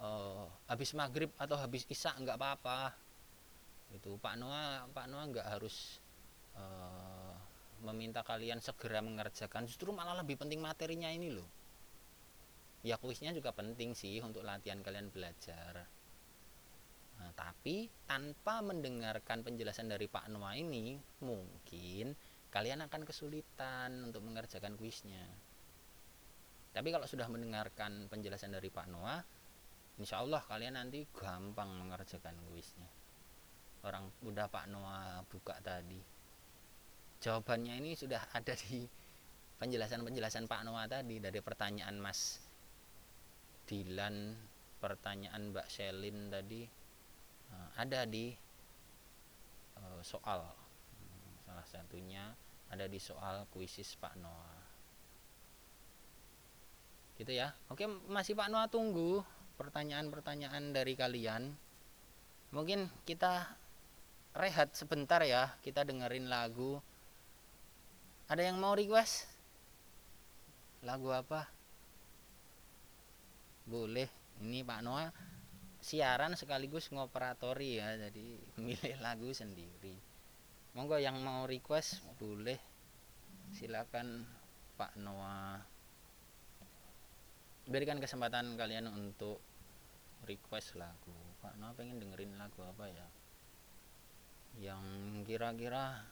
[0.00, 2.92] uh, habis maghrib atau habis isya nggak apa-apa.
[3.94, 6.02] Itu Pak Noah Pak Noah nggak harus
[6.56, 7.34] uh,
[7.84, 9.68] meminta kalian segera mengerjakan.
[9.68, 11.48] Justru malah lebih penting materinya ini loh.
[12.86, 15.86] Ya kuisnya juga penting sih untuk latihan kalian belajar.
[17.16, 22.12] Nah, tapi tanpa mendengarkan penjelasan dari Pak Noah ini mungkin
[22.52, 25.24] kalian akan kesulitan untuk mengerjakan kuisnya.
[26.76, 29.24] Tapi kalau sudah mendengarkan penjelasan dari Pak Noah
[29.96, 32.88] Insya Allah kalian nanti gampang mengerjakan kuisnya.
[33.80, 36.00] Orang udah Pak Noah buka tadi.
[37.24, 38.84] Jawabannya ini sudah ada di
[39.56, 42.44] penjelasan-penjelasan Pak Noah tadi dari pertanyaan Mas
[43.66, 44.36] Dilan
[44.78, 46.62] pertanyaan Mbak Selin tadi
[47.50, 48.36] eh, ada di
[49.80, 50.44] eh, soal.
[51.48, 52.36] Salah satunya
[52.68, 54.60] ada di soal kuisis Pak Noah.
[57.16, 57.56] Gitu ya.
[57.72, 59.24] Oke masih Pak Noah tunggu
[59.56, 61.56] pertanyaan-pertanyaan dari kalian.
[62.52, 63.56] Mungkin kita
[64.36, 66.78] rehat sebentar ya kita dengerin lagu.
[68.28, 69.26] Ada yang mau request?
[70.84, 71.48] Lagu apa?
[73.66, 74.06] Boleh
[74.44, 75.10] ini Pak Noah
[75.80, 78.26] siaran sekaligus ngoperatori ya jadi
[78.64, 79.96] milih lagu sendiri.
[80.76, 82.60] Monggo yang mau request boleh.
[83.54, 84.26] Silakan
[84.76, 85.75] Pak Noah
[87.66, 89.42] berikan kesempatan kalian untuk
[90.26, 91.14] request lagu.
[91.42, 93.06] Pak Noah pengen dengerin lagu apa ya?
[94.56, 94.82] Yang
[95.26, 96.06] kira-kira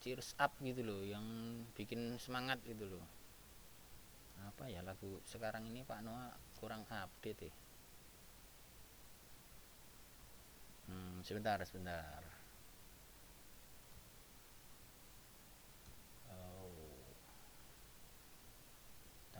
[0.00, 1.24] cheers up gitu loh yang
[1.74, 3.04] bikin semangat gitu loh.
[4.46, 6.30] Apa ya lagu sekarang ini Pak Noah?
[6.58, 7.54] Kurang update ya.
[10.84, 12.33] Hmm, sebentar sebentar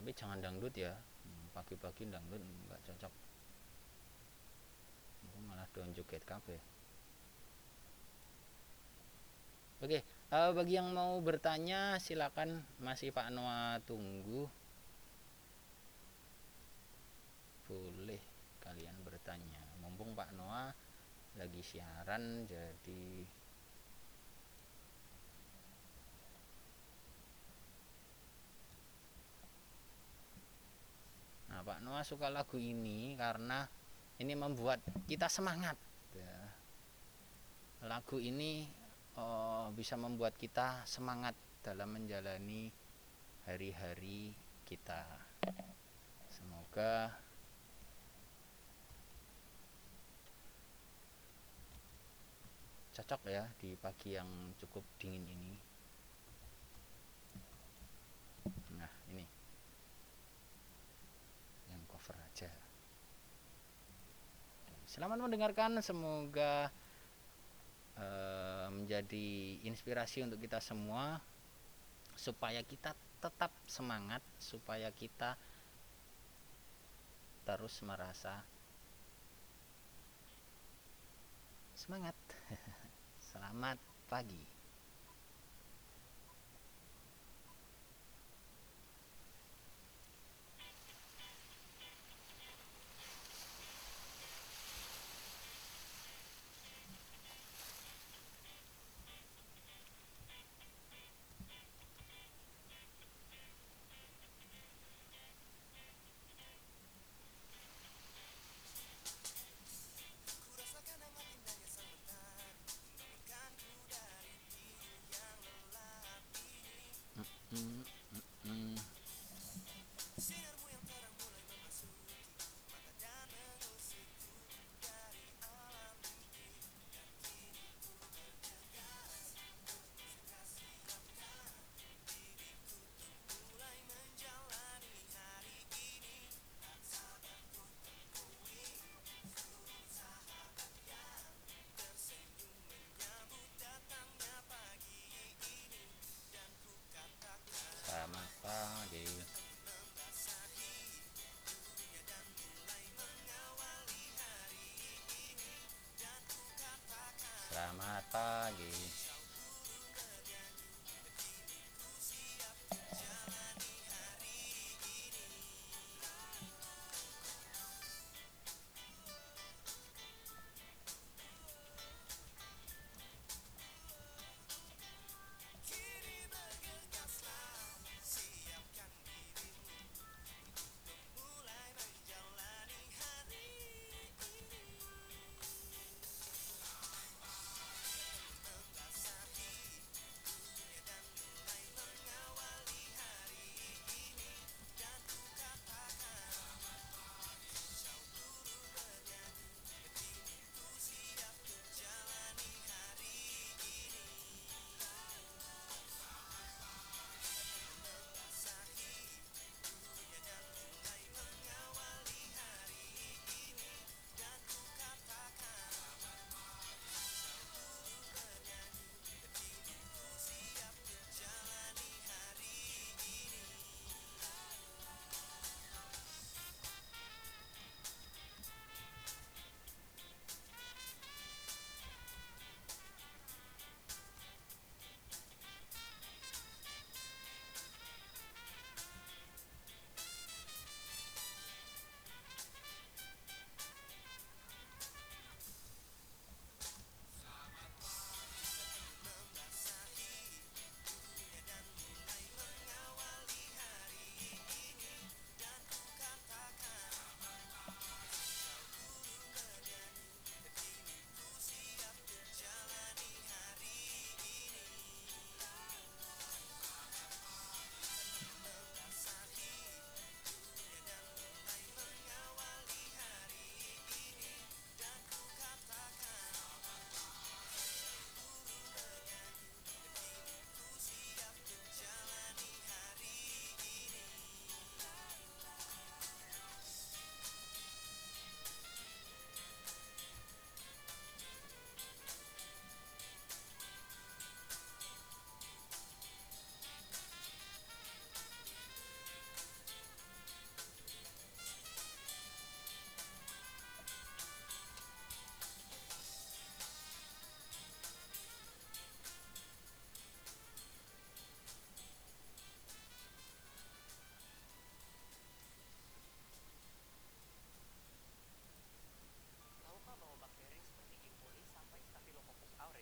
[0.04, 0.92] tapi jangan dangdut ya.
[1.56, 3.08] Pagi-pagi dangdut nggak cocok.
[5.32, 6.20] Aku malah doan joget
[9.80, 9.98] oke
[10.28, 14.44] uh, bagi yang mau bertanya silakan masih Pak Noah tunggu.
[17.64, 18.20] Boleh
[18.60, 19.64] kalian bertanya.
[19.80, 20.68] Mumpung Pak Noah
[21.40, 23.24] lagi siaran jadi
[31.64, 33.64] Pak Noah suka lagu ini karena
[34.20, 35.80] ini membuat kita semangat.
[36.12, 36.38] Ya.
[37.88, 38.68] Lagu ini
[39.16, 41.32] oh, bisa membuat kita semangat
[41.64, 42.68] dalam menjalani
[43.48, 44.36] hari-hari
[44.68, 45.04] kita.
[46.28, 47.12] Semoga
[52.94, 55.52] cocok ya di pagi yang cukup dingin ini.
[58.78, 59.26] Nah, ini
[61.74, 62.50] yang cover aja.
[64.94, 66.70] Selamat mendengarkan, semoga
[67.98, 71.18] uh, menjadi inspirasi untuk kita semua
[72.14, 75.34] supaya kita tetap semangat, supaya kita
[77.42, 78.46] terus merasa
[81.74, 82.14] semangat.
[83.34, 84.53] Selamat pagi.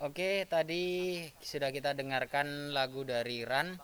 [0.02, 3.78] Oke, tadi sudah kita dengarkan lagu dari Ran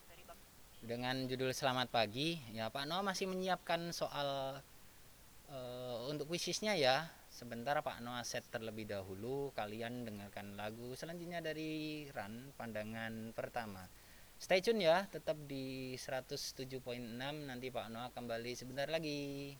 [0.82, 2.34] dengan judul Selamat Pagi.
[2.50, 4.58] Ya, Pak Noah masih menyiapkan soal
[5.46, 7.06] uh, untuk kuisisnya ya.
[7.30, 9.54] Sebentar Pak Noah set terlebih dahulu.
[9.54, 13.86] Kalian dengarkan lagu selanjutnya dari Ran, pandangan pertama.
[14.42, 16.82] Stay tune ya, tetap di 107.6
[17.46, 19.54] nanti Pak Noah kembali sebentar lagi.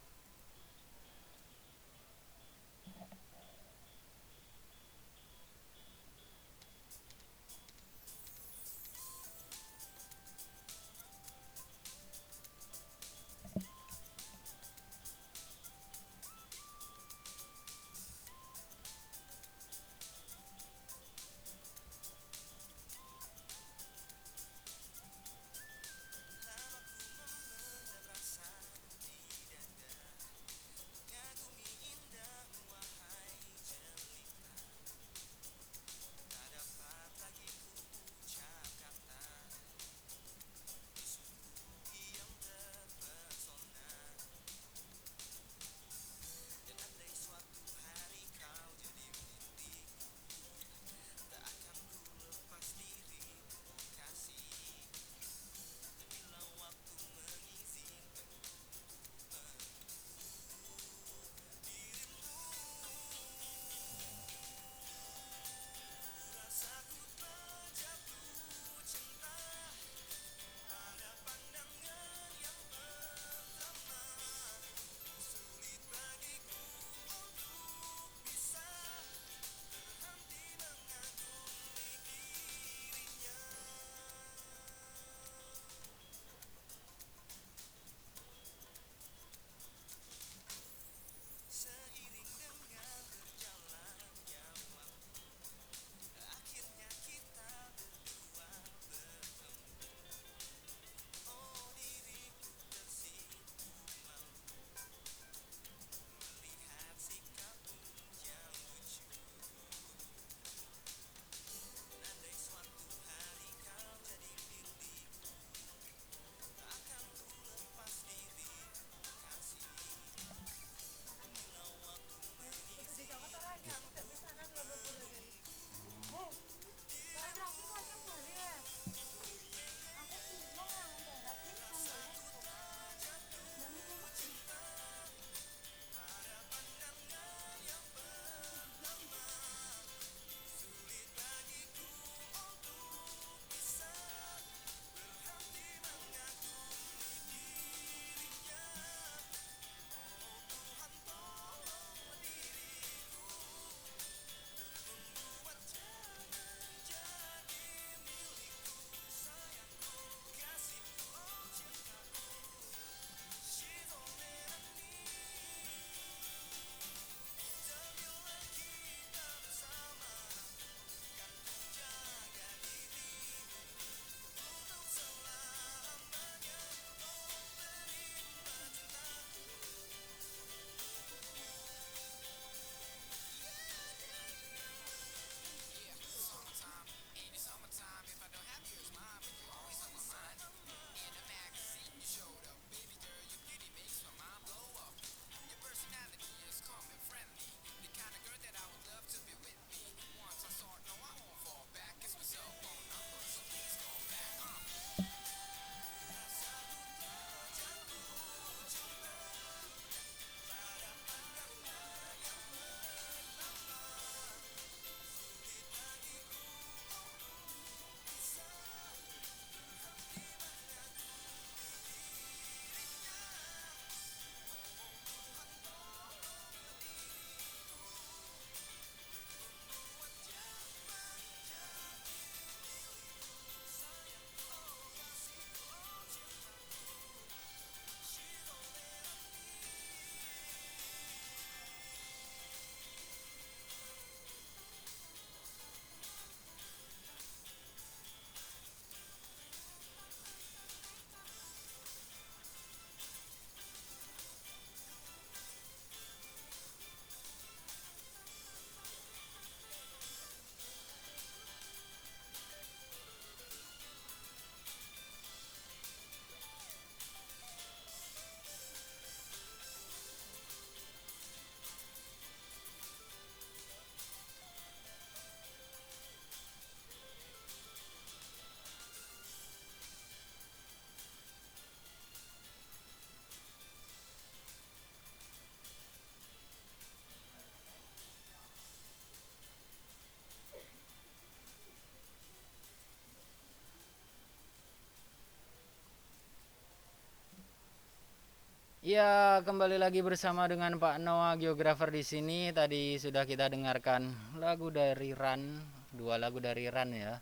[298.89, 302.48] Ya, kembali lagi bersama dengan Pak Noah geografer di sini.
[302.56, 304.09] Tadi sudah kita dengarkan
[304.40, 305.60] lagu dari Ran,
[305.93, 307.20] dua lagu dari Ran ya.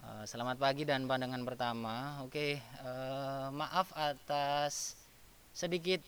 [0.00, 2.24] Uh, selamat pagi dan pandangan pertama.
[2.24, 4.96] Oke, uh, maaf atas
[5.52, 6.00] sedikit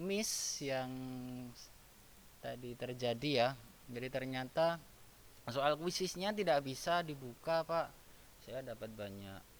[0.00, 0.88] miss yang
[2.40, 3.48] tadi terjadi ya.
[3.92, 4.80] Jadi ternyata
[5.52, 7.92] soal kuisisnya tidak bisa dibuka, Pak.
[8.40, 9.51] Saya dapat banyak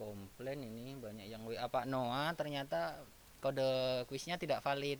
[0.00, 3.04] komplain ini banyak yang WA Pak Noah ternyata
[3.44, 4.96] kode kuisnya tidak valid.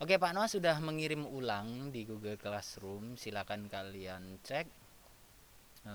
[0.00, 3.20] Oke Pak Noah sudah mengirim ulang di Google Classroom.
[3.20, 4.64] Silakan kalian cek.
[5.84, 5.94] E,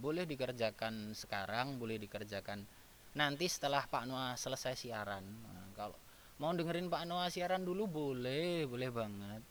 [0.00, 2.64] boleh dikerjakan sekarang boleh dikerjakan
[3.12, 5.24] nanti setelah Pak Noah selesai siaran.
[5.44, 6.00] Nah, kalau
[6.40, 9.42] mau dengerin Pak Noah siaran dulu boleh boleh banget.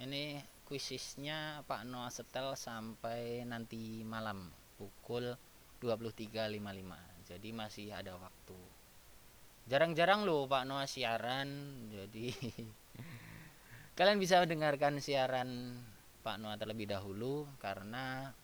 [0.00, 4.48] Ini kuisisnya Pak Noah setel sampai nanti malam
[4.80, 5.36] pukul
[5.84, 8.58] 23.55 jadi masih ada waktu.
[9.70, 11.46] Jarang-jarang loh Pak Noah siaran.
[11.94, 12.34] Jadi
[13.98, 15.78] kalian bisa dengarkan siaran
[16.26, 18.34] Pak Noah terlebih dahulu karena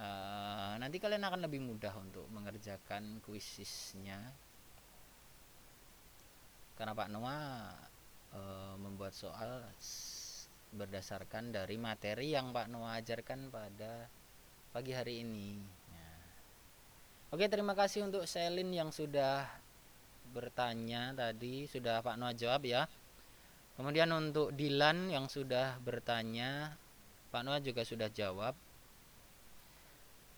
[0.00, 4.24] uh, nanti kalian akan lebih mudah untuk mengerjakan kuisisnya.
[6.80, 7.44] Karena Pak Noah
[8.32, 9.68] uh, membuat soal
[10.72, 14.08] berdasarkan dari materi yang Pak Noah ajarkan pada
[14.72, 15.79] pagi hari ini
[17.30, 19.46] Oke, terima kasih untuk Selin yang sudah
[20.34, 22.90] bertanya tadi, sudah Pak Noah jawab ya.
[23.78, 26.74] Kemudian untuk Dilan yang sudah bertanya,
[27.30, 28.58] Pak Noah juga sudah jawab.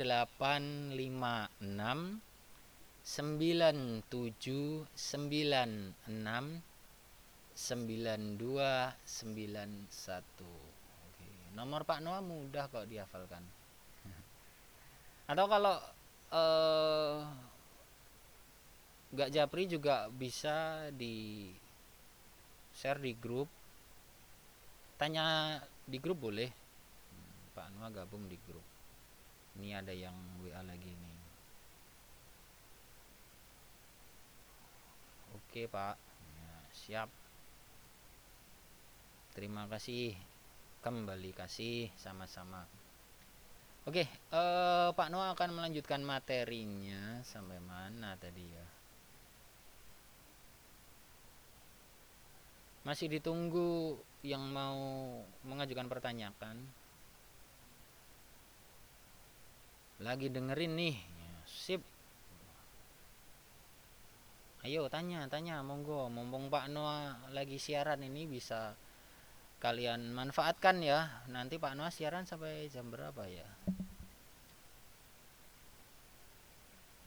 [3.05, 4.89] 9796
[7.55, 10.43] 9291
[11.09, 11.29] Oke.
[11.57, 13.41] nomor Pak Noah mudah kok dihafalkan
[15.33, 15.81] atau kalau
[16.29, 17.25] eh,
[19.15, 21.47] nggak japri juga bisa di
[22.75, 23.47] share di grup.
[24.99, 25.57] Tanya
[25.87, 26.51] di grup boleh.
[27.55, 28.63] Pak Anwar gabung di grup.
[29.55, 31.17] Ini ada yang WA lagi nih.
[35.39, 35.95] Oke Pak.
[36.35, 37.09] Ya, siap.
[39.31, 40.15] Terima kasih.
[40.83, 42.67] Kembali kasih sama-sama.
[43.85, 48.74] Oke eh, Pak Noah akan melanjutkan materinya sampai mana tadi ya
[52.85, 54.77] masih ditunggu yang mau
[55.41, 56.61] mengajukan pertanyaan
[59.99, 60.95] lagi dengerin nih.
[61.49, 61.81] Sip.
[64.61, 65.65] Ayo tanya tanya.
[65.65, 68.77] Monggo mumpung Pak Noah lagi siaran ini bisa
[69.63, 71.25] kalian manfaatkan ya.
[71.31, 73.47] Nanti Pak Noah siaran sampai jam berapa ya?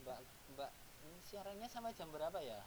[0.03, 0.19] Mbak
[0.57, 0.71] Mbak
[1.29, 2.59] siarannya sampai jam berapa ya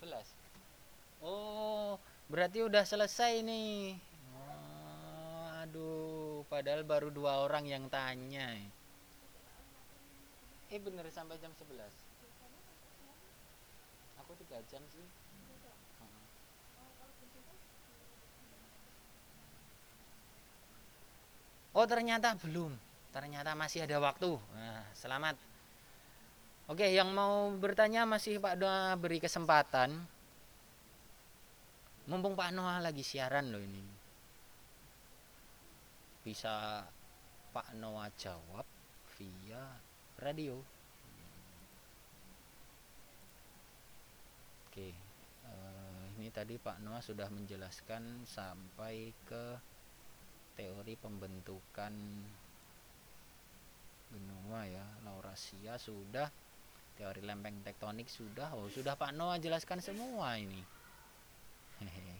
[0.00, 1.98] 11 oh
[2.28, 3.96] berarti udah selesai nih.
[4.36, 8.52] Oh, aduh padahal baru dua orang yang tanya.
[10.68, 12.08] Eh bener sampai jam 11
[14.28, 15.08] aku tiga jam sih.
[21.72, 22.76] Oh ternyata belum.
[23.08, 24.36] Ternyata masih ada waktu.
[24.52, 25.40] Nah, Selamat
[26.68, 29.88] Oke, yang mau bertanya masih Pak Doa beri kesempatan.
[32.04, 33.80] Mumpung Pak Noah lagi siaran loh ini.
[36.20, 36.84] Bisa
[37.56, 38.68] Pak Noah jawab
[39.16, 39.64] via
[40.20, 40.60] radio.
[44.68, 44.92] Oke,
[45.48, 49.56] uh, ini tadi Pak Noah sudah menjelaskan sampai ke
[50.52, 51.96] teori pembentukan
[54.12, 56.28] benua ya, Laurasia sudah
[56.98, 58.50] teori lempeng tektonik sudah.
[58.58, 60.58] Oh sudah Pak Noah jelaskan semua ini.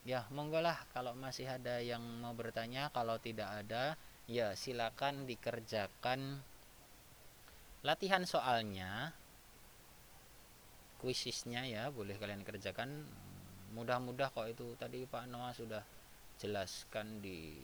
[0.00, 2.88] Ya monggo lah kalau masih ada yang mau bertanya.
[2.88, 6.40] Kalau tidak ada ya silakan dikerjakan.
[7.84, 9.12] Latihan soalnya
[11.04, 13.04] kuisisnya ya boleh kalian kerjakan.
[13.76, 14.72] Mudah-mudah kok itu.
[14.80, 15.84] Tadi Pak Noah sudah
[16.40, 17.60] jelaskan di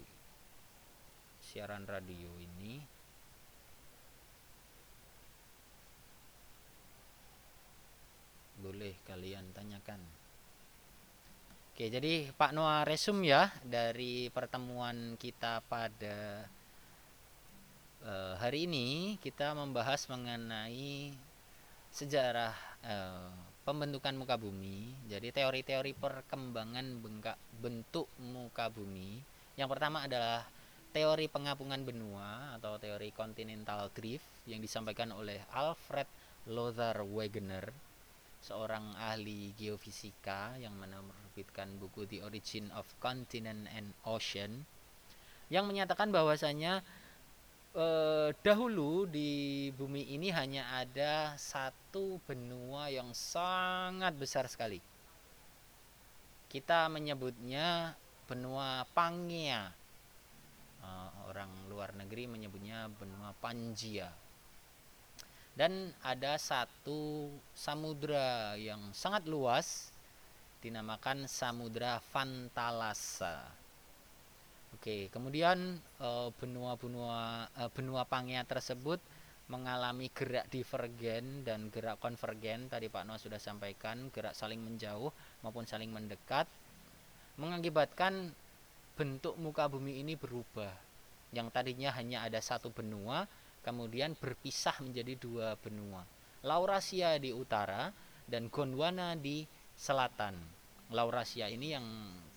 [1.47, 2.83] siaran radio ini
[8.59, 10.03] boleh kalian tanyakan.
[11.71, 16.49] Oke, jadi Pak Noah resum ya dari pertemuan kita pada
[18.03, 21.15] uh, hari ini kita membahas mengenai
[21.93, 23.31] sejarah uh,
[23.63, 24.89] pembentukan muka bumi.
[25.07, 26.97] Jadi teori-teori perkembangan
[27.61, 29.21] bentuk muka bumi.
[29.55, 30.49] Yang pertama adalah
[30.97, 36.09] teori pengapungan benua atau teori continental drift yang disampaikan oleh Alfred
[36.49, 37.69] Lothar Wegener,
[38.41, 44.65] seorang ahli geofisika yang menerbitkan buku The Origin of Continent and Ocean,
[45.53, 46.81] yang menyatakan bahwasanya
[47.77, 54.81] eh, dahulu di bumi ini hanya ada satu benua yang sangat besar sekali.
[56.49, 57.93] Kita menyebutnya
[58.25, 59.85] benua Pangea
[60.87, 64.07] uh, orang luar negeri menyebutnya benua Panjia
[65.57, 69.89] dan ada satu samudra yang sangat luas
[70.61, 73.41] dinamakan samudra Fantalasa.
[74.77, 79.01] Oke, kemudian uh, benua-benua uh, benua Pangea tersebut
[79.49, 85.09] mengalami gerak divergen dan gerak konvergen tadi Pak Noah sudah sampaikan gerak saling menjauh
[85.41, 86.51] maupun saling mendekat
[87.39, 88.35] mengakibatkan
[88.97, 90.73] bentuk muka bumi ini berubah.
[91.31, 93.29] Yang tadinya hanya ada satu benua,
[93.61, 96.03] kemudian berpisah menjadi dua benua.
[96.41, 97.93] Laurasia di utara
[98.25, 99.45] dan Gondwana di
[99.77, 100.35] selatan.
[100.91, 101.87] Laurasia ini yang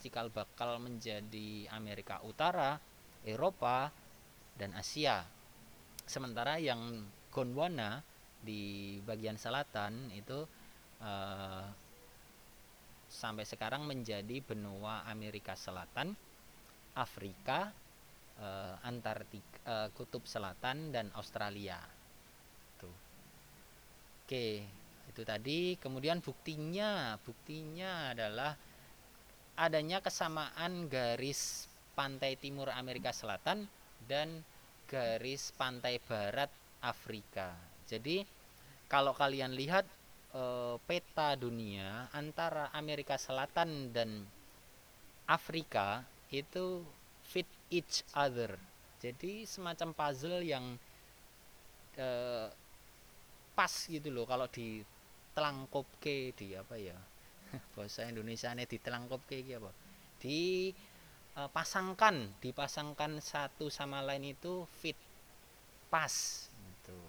[0.04, 2.76] cikal bakal menjadi Amerika Utara,
[3.24, 3.94] Eropa,
[4.58, 5.24] dan Asia.
[6.04, 8.02] Sementara yang Gondwana
[8.42, 10.48] di bagian selatan itu
[11.04, 11.66] uh,
[13.10, 16.14] sampai sekarang menjadi benua Amerika Selatan
[16.96, 17.70] Afrika,
[18.40, 21.78] uh, Antartika, uh, Kutub Selatan dan Australia.
[22.80, 22.96] Tuh.
[24.26, 24.66] Oke,
[25.10, 25.76] itu tadi.
[25.76, 28.54] Kemudian buktinya, buktinya adalah
[29.60, 33.68] adanya kesamaan garis pantai timur Amerika Selatan
[34.08, 34.40] dan
[34.88, 36.48] garis pantai barat
[36.80, 37.52] Afrika.
[37.84, 38.24] Jadi
[38.88, 39.84] kalau kalian lihat
[40.32, 40.42] e,
[40.88, 44.24] peta dunia antara Amerika Selatan dan
[45.28, 46.86] Afrika itu
[47.26, 48.58] fit each other.
[49.02, 50.78] Jadi semacam puzzle yang
[51.98, 52.48] eh,
[53.58, 54.82] pas gitu loh kalau di
[55.34, 56.96] telangkop ke di apa ya
[57.76, 59.72] bahasa Indonesia ini ditelangkop ke apa?
[60.22, 60.70] Di
[61.38, 64.98] eh, pasangkan dipasangkan satu sama lain itu fit
[65.90, 66.14] pas
[66.54, 67.00] gitu.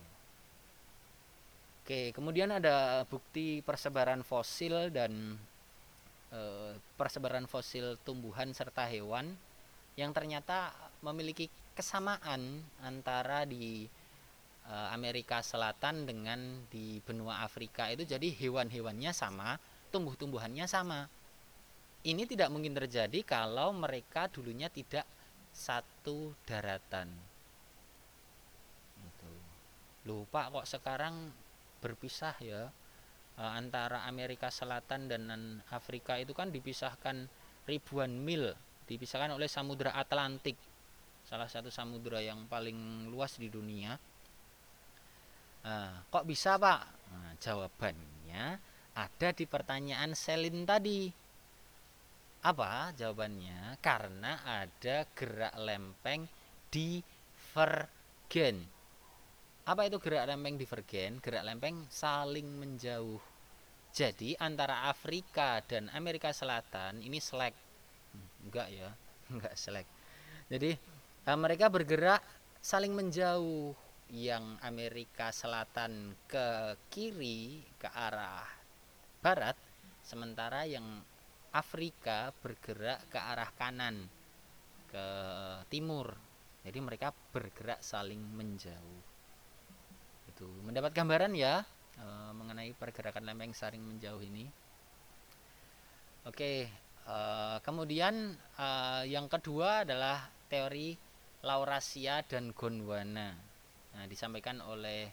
[1.84, 5.36] Oke kemudian ada bukti persebaran fosil dan
[6.30, 9.34] Eh, persebaran fosil tumbuhan serta hewan
[9.98, 10.70] yang ternyata
[11.02, 13.90] memiliki kesamaan antara di
[14.62, 16.38] eh, Amerika Selatan dengan
[16.70, 19.58] di benua Afrika itu jadi hewan-hewannya sama,
[19.90, 21.10] tumbuh-tumbuhannya sama.
[22.06, 25.10] Ini tidak mungkin terjadi kalau mereka dulunya tidak
[25.50, 27.10] satu daratan.
[29.02, 29.32] Gitu.
[30.06, 31.34] Lupa kok sekarang
[31.82, 32.70] berpisah ya
[33.40, 35.24] uh, antara Amerika Selatan dan
[35.72, 37.24] Afrika itu kan dipisahkan
[37.64, 38.52] ribuan mil,
[38.84, 40.60] dipisahkan oleh Samudra Atlantik,
[41.24, 43.96] salah satu samudra yang paling luas di dunia.
[45.60, 46.88] Uh, kok bisa pak?
[47.12, 48.44] Nah, jawabannya
[48.96, 51.12] ada di pertanyaan Selin tadi.
[52.40, 53.76] Apa jawabannya?
[53.84, 56.24] Karena ada gerak lempeng
[56.72, 58.64] divergen.
[59.68, 61.20] Apa itu gerak lempeng divergen?
[61.20, 63.29] Gerak lempeng saling menjauh.
[63.90, 67.54] Jadi antara Afrika dan Amerika Selatan ini selek.
[68.46, 68.90] Enggak ya,
[69.34, 69.86] enggak selek.
[70.46, 70.78] Jadi
[71.26, 72.22] eh, mereka bergerak
[72.62, 73.74] saling menjauh.
[74.10, 78.42] Yang Amerika Selatan ke kiri ke arah
[79.22, 79.54] barat,
[80.02, 80.82] sementara yang
[81.54, 84.10] Afrika bergerak ke arah kanan
[84.90, 85.06] ke
[85.70, 86.10] timur.
[86.66, 89.02] Jadi mereka bergerak saling menjauh.
[90.26, 91.62] Itu mendapat gambaran ya
[92.00, 94.48] Eh, mengenai pergerakan lempeng saring menjauh ini.
[96.24, 96.68] Oke,
[97.08, 100.96] uh, kemudian uh, yang kedua adalah teori
[101.44, 103.36] Laurasia dan Gondwana.
[103.96, 105.08] Nah, disampaikan oleh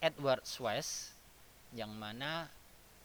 [0.00, 1.12] Edward Swiss
[1.72, 2.48] yang mana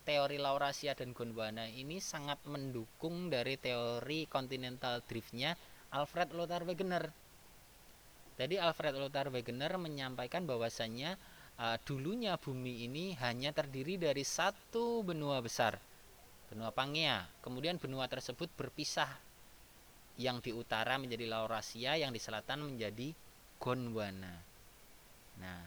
[0.04, 5.56] teori Laurasia dan Gondwana ini sangat mendukung dari teori continental driftnya
[5.96, 7.12] Alfred Lothar Wegener.
[8.40, 11.20] Jadi Alfred Lothar Wegener menyampaikan bahwasannya
[11.60, 15.76] uh, dulunya bumi ini hanya terdiri dari satu benua besar,
[16.48, 17.28] benua Pangea.
[17.44, 19.12] Kemudian benua tersebut berpisah,
[20.20, 23.16] yang di utara menjadi Laurasia, yang di selatan menjadi
[23.60, 24.36] Gondwana.
[25.40, 25.64] Nah,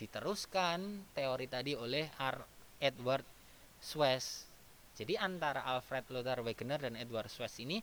[0.00, 2.40] diteruskan teori tadi oleh Ar
[2.80, 3.24] Edward
[3.82, 4.48] Swiss.
[4.96, 7.78] Jadi antara Alfred Lothar Wegener dan Edward Swiss ini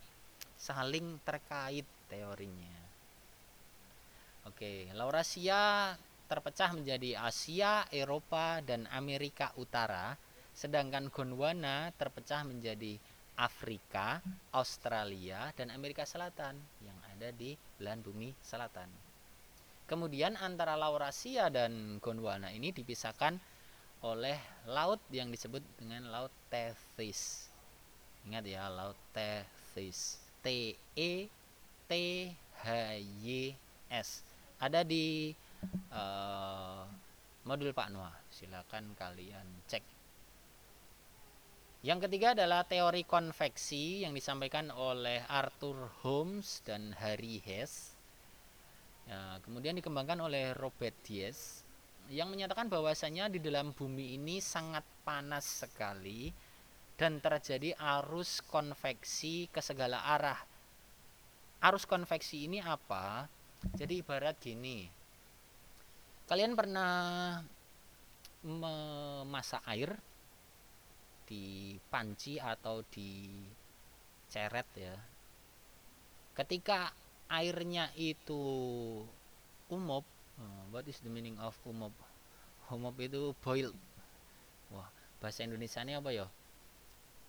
[0.58, 2.76] saling terkait teorinya.
[4.50, 5.94] Oke, Laurasia
[6.26, 10.18] terpecah menjadi Asia, Eropa, dan Amerika Utara,
[10.56, 12.98] sedangkan Gondwana terpecah menjadi
[13.36, 14.24] Afrika,
[14.56, 18.88] Australia, dan Amerika Selatan yang ada di belahan bumi selatan.
[19.86, 23.38] Kemudian antara Laurasia dan Gondwana ini dipisahkan
[24.02, 27.52] oleh laut yang disebut dengan Laut Tethys.
[28.26, 30.22] Ingat ya, Laut Tethys.
[30.46, 31.26] T E
[31.90, 31.92] T
[32.62, 32.68] H
[33.22, 33.54] Y
[33.90, 34.22] S.
[34.62, 35.34] Ada di
[35.94, 36.84] uh,
[37.46, 38.16] modul Pak Noah.
[38.34, 39.84] Silakan kalian cek.
[41.86, 47.94] Yang ketiga adalah teori konveksi yang disampaikan oleh Arthur Holmes dan Harry Hess.
[49.06, 51.62] Ya, kemudian dikembangkan oleh Robert Diaz
[52.10, 56.34] yang menyatakan bahwasanya di dalam bumi ini sangat panas sekali
[56.98, 60.42] dan terjadi arus konveksi ke segala arah.
[61.62, 63.30] Arus konveksi ini apa?
[63.78, 64.95] Jadi ibarat gini.
[66.26, 67.38] Kalian pernah
[68.42, 69.94] memasak air
[71.30, 73.30] di panci atau di
[74.30, 74.98] ceret ya.
[76.34, 76.90] Ketika
[77.30, 78.42] airnya itu
[79.70, 80.06] umop,
[80.42, 81.94] uh, what is the meaning of umop?
[82.74, 83.78] Umop itu boiled.
[84.74, 84.90] Wah,
[85.22, 86.26] bahasa Indonesia ini apa ya?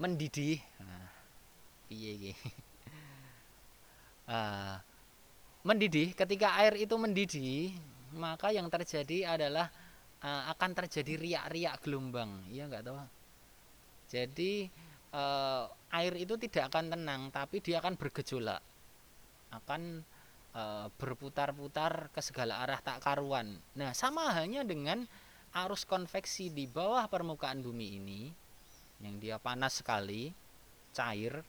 [0.00, 0.60] Mendidih.
[0.80, 1.08] Nah,
[4.28, 4.76] uh,
[5.68, 7.76] mendidih ketika air itu mendidih
[8.16, 9.68] maka yang terjadi adalah
[10.24, 12.48] uh, akan terjadi riak-riak gelombang.
[12.50, 12.98] Iya enggak tahu
[14.06, 14.70] jadi
[15.10, 18.62] uh, air itu tidak akan tenang tapi dia akan bergejolak.
[19.50, 20.02] Akan
[20.54, 23.58] uh, berputar-putar ke segala arah tak karuan.
[23.74, 25.06] Nah sama halnya dengan
[25.56, 28.22] arus konveksi di bawah permukaan bumi ini
[29.00, 30.32] yang dia panas sekali
[30.96, 31.44] cair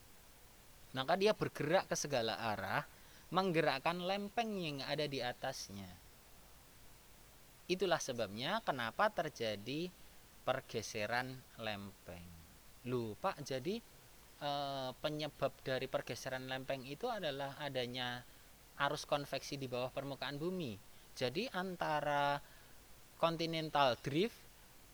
[0.91, 2.84] maka dia bergerak ke segala arah
[3.31, 6.06] menggerakkan lempeng yang ada di atasnya.
[7.68, 9.91] Itulah sebabnya kenapa terjadi
[10.48, 12.23] pergeseran lempeng.
[12.88, 13.84] Lupa jadi
[14.39, 14.52] e,
[15.03, 18.23] penyebab dari pergeseran lempeng itu adalah adanya
[18.80, 20.80] arus konveksi di bawah permukaan bumi.
[21.18, 22.39] Jadi antara
[23.19, 24.38] continental drift,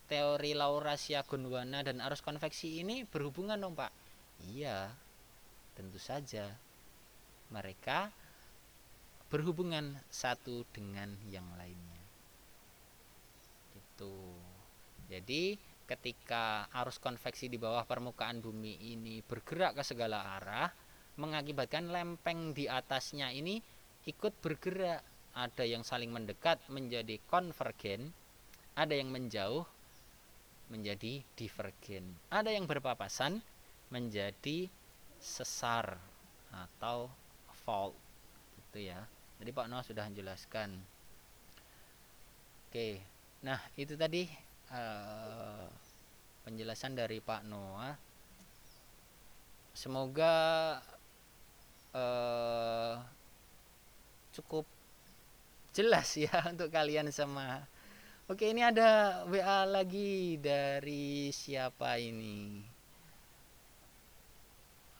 [0.07, 3.91] teori Laurasia Gondwana dan arus konveksi ini berhubungan dong, Pak.
[4.49, 4.89] Iya,
[5.75, 6.47] tentu saja.
[7.51, 8.09] Mereka
[9.27, 11.82] berhubungan satu dengan yang lainnya.
[14.03, 14.11] Gitu.
[15.07, 15.43] Jadi
[15.87, 20.71] ketika arus konveksi di bawah permukaan bumi ini bergerak ke segala arah,
[21.19, 23.63] mengakibatkan lempeng di atasnya ini
[24.03, 25.03] ikut bergerak.
[25.33, 28.13] Ada yang saling mendekat menjadi konvergen,
[28.77, 29.65] ada yang menjauh
[30.69, 32.13] menjadi divergen.
[32.29, 33.41] Ada yang berpapasan
[33.89, 34.69] menjadi
[35.17, 35.97] sesar
[36.53, 37.09] atau
[37.65, 37.97] fault
[38.61, 39.09] gitu ya.
[39.41, 40.69] Jadi Pak Noah sudah menjelaskan.
[42.69, 43.01] Oke,
[43.43, 44.23] nah itu tadi
[44.71, 45.67] uh,
[46.47, 47.95] penjelasan dari Pak Noah.
[49.73, 50.35] Semoga
[51.95, 52.95] uh,
[54.33, 54.65] cukup
[55.73, 57.65] jelas ya untuk kalian sama.
[58.31, 62.63] Oke, ini ada WA lagi dari siapa ini?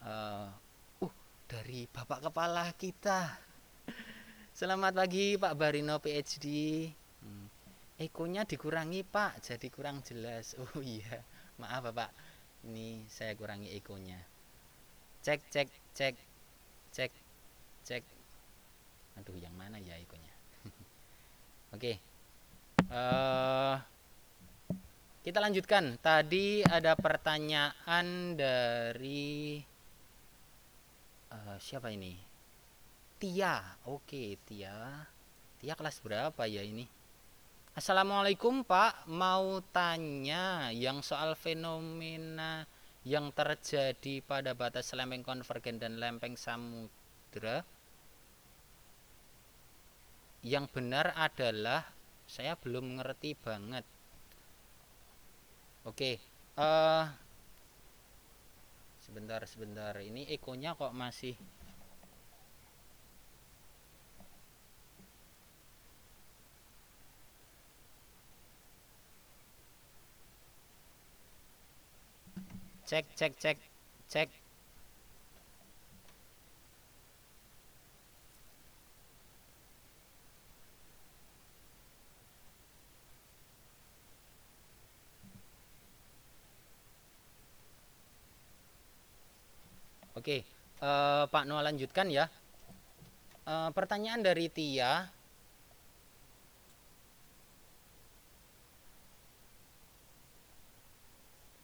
[0.04, 0.52] Uh,
[1.00, 1.14] uh
[1.48, 3.40] dari bapak kepala kita.
[4.52, 6.46] Selamat pagi Pak Barino PhD.
[7.94, 10.58] Ekonya dikurangi Pak, jadi kurang jelas.
[10.58, 11.22] Oh iya,
[11.62, 12.10] maaf Bapak.
[12.66, 14.18] Ini saya kurangi ekonya.
[15.22, 16.16] Cek cek cek
[16.90, 17.12] cek
[17.86, 18.02] cek.
[19.22, 20.34] Aduh, yang mana ya ekonya?
[21.74, 21.94] Oke.
[21.94, 21.96] Okay.
[22.90, 23.74] Uh, eh,
[25.22, 25.94] kita lanjutkan.
[26.02, 29.62] Tadi ada pertanyaan dari
[31.30, 32.18] uh, siapa ini?
[33.22, 33.62] Tia.
[33.86, 35.06] Oke, Tia.
[35.62, 37.03] Tia kelas berapa ya ini?
[37.74, 42.70] Assalamualaikum Pak, mau tanya yang soal fenomena
[43.02, 47.66] yang terjadi pada batas lempeng konvergen dan lempeng samudra.
[50.46, 51.90] Yang benar adalah
[52.30, 53.82] saya belum ngerti banget.
[55.82, 56.22] Oke,
[56.54, 57.10] uh,
[59.02, 59.98] sebentar sebentar.
[59.98, 61.34] Ini ekonya kok masih
[72.94, 73.58] Cek, cek, cek,
[74.06, 74.28] cek.
[90.14, 90.46] Oke,
[90.78, 92.30] uh, Pak Noah lanjutkan ya.
[93.42, 95.10] Uh, pertanyaan dari Tia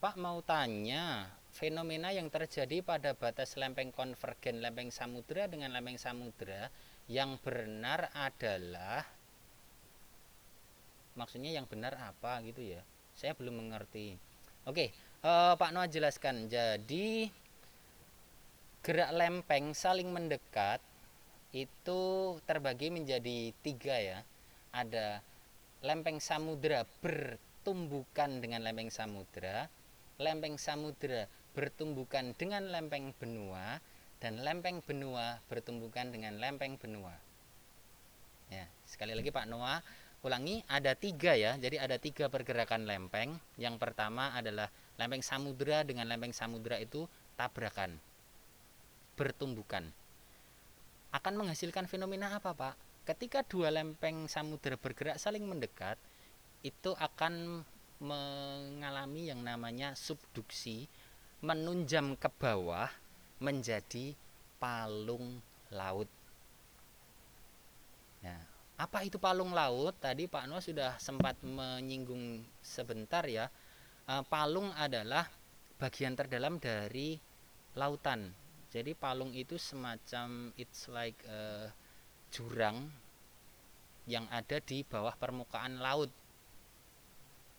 [0.01, 6.73] Pak mau tanya, fenomena yang terjadi pada batas lempeng konvergen lempeng samudra dengan lempeng samudra
[7.05, 9.05] yang benar adalah
[11.21, 12.81] maksudnya yang benar apa gitu ya?
[13.13, 14.17] Saya belum mengerti.
[14.65, 14.89] Oke
[15.21, 16.49] uh, Pak Noah jelaskan.
[16.49, 17.29] Jadi
[18.81, 20.81] gerak lempeng saling mendekat
[21.53, 22.01] itu
[22.49, 24.25] terbagi menjadi tiga ya.
[24.73, 25.21] Ada
[25.85, 29.69] lempeng samudra bertumbukan dengan lempeng samudra
[30.21, 31.27] lempeng samudra
[31.57, 33.81] bertumbukan dengan lempeng benua
[34.21, 37.17] dan lempeng benua bertumbukan dengan lempeng benua.
[38.53, 39.81] Ya sekali lagi Pak Noah
[40.21, 41.57] ulangi ada tiga ya.
[41.57, 43.41] Jadi ada tiga pergerakan lempeng.
[43.57, 44.69] Yang pertama adalah
[45.01, 47.09] lempeng samudra dengan lempeng samudra itu
[47.41, 47.97] tabrakan
[49.17, 49.89] bertumbukan.
[51.11, 52.75] Akan menghasilkan fenomena apa pak?
[53.09, 55.97] Ketika dua lempeng samudra bergerak saling mendekat
[56.61, 57.65] itu akan
[58.01, 60.89] mengalami yang namanya subduksi
[61.45, 62.89] menunjam ke bawah
[63.41, 64.17] menjadi
[64.61, 65.41] palung
[65.73, 66.09] laut
[68.21, 68.51] nah
[68.81, 69.93] apa itu palung laut?
[70.01, 73.53] Tadi Pak Noah sudah sempat menyinggung sebentar ya.
[74.09, 75.29] E, palung adalah
[75.77, 77.21] bagian terdalam dari
[77.77, 78.33] lautan.
[78.73, 81.67] Jadi palung itu semacam it's like uh,
[82.31, 82.87] jurang
[84.07, 86.09] yang ada di bawah permukaan laut.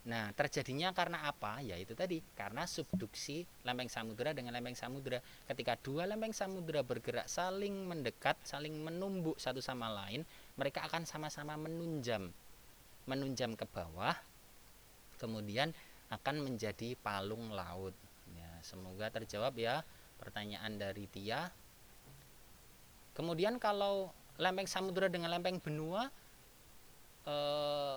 [0.01, 1.61] Nah, terjadinya karena apa?
[1.61, 5.21] Ya itu tadi, karena subduksi lempeng samudera dengan lempeng samudera.
[5.45, 10.25] Ketika dua lempeng samudera bergerak saling mendekat, saling menumbuk satu sama lain,
[10.57, 12.33] mereka akan sama-sama menunjam.
[13.05, 14.17] Menunjam ke bawah.
[15.21, 15.69] Kemudian
[16.09, 17.93] akan menjadi palung laut.
[18.33, 19.85] Ya, semoga terjawab ya
[20.17, 21.53] pertanyaan dari Tia.
[23.13, 24.09] Kemudian kalau
[24.41, 26.09] lempeng samudera dengan lempeng benua
[27.29, 27.95] eh,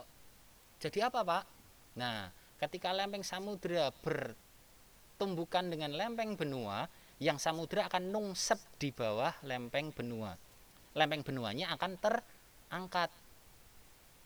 [0.84, 1.53] jadi apa, Pak?
[1.94, 6.90] Nah, ketika lempeng samudra bertumbukan dengan lempeng benua,
[7.22, 10.34] yang samudra akan nungsep di bawah lempeng benua.
[10.94, 13.10] Lempeng benuanya akan terangkat.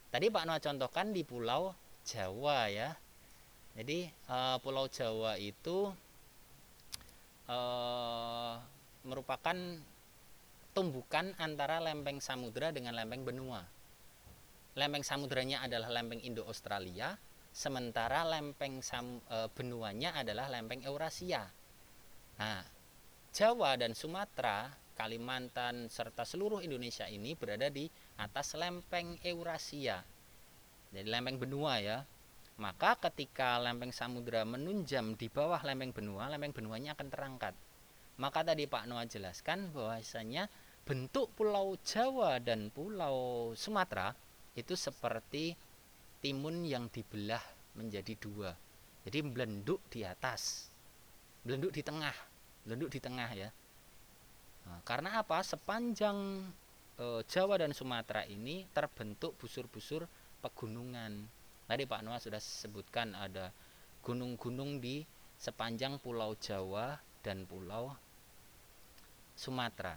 [0.08, 1.76] Tadi Pak Noah contohkan di Pulau
[2.08, 2.96] Jawa ya.
[3.76, 5.92] Jadi uh, Pulau Jawa itu
[7.48, 8.54] uh,
[9.04, 9.56] merupakan
[10.72, 13.64] tumbukan antara lempeng samudra dengan lempeng benua.
[14.78, 17.18] Lempeng samudranya adalah lempeng Indo-Australia,
[17.58, 21.50] sementara lempeng sam, e, benuanya adalah lempeng Eurasia.
[22.38, 22.62] Nah,
[23.34, 30.02] Jawa dan Sumatera, Kalimantan serta seluruh Indonesia ini berada di atas lempeng Eurasia.
[30.94, 31.98] Jadi lempeng benua ya.
[32.58, 37.54] Maka ketika lempeng samudra menunjam di bawah lempeng benua, lempeng benuanya akan terangkat.
[38.18, 40.50] Maka tadi Pak Noah jelaskan bahwasanya
[40.82, 44.10] bentuk pulau Jawa dan pulau Sumatera
[44.58, 45.54] itu seperti
[46.18, 47.42] timun yang dibelah
[47.78, 48.50] menjadi dua.
[49.06, 50.68] Jadi belenduk di atas
[51.46, 52.12] belenduk di tengah
[52.66, 53.48] belenduk di tengah ya.
[54.68, 55.40] Nah, karena apa?
[55.40, 56.44] Sepanjang
[57.00, 60.04] e, Jawa dan Sumatera ini terbentuk busur-busur
[60.44, 61.24] pegunungan.
[61.64, 63.48] Tadi Pak Noah sudah sebutkan ada
[64.04, 65.08] gunung-gunung di
[65.40, 67.96] sepanjang Pulau Jawa dan Pulau
[69.38, 69.96] Sumatera.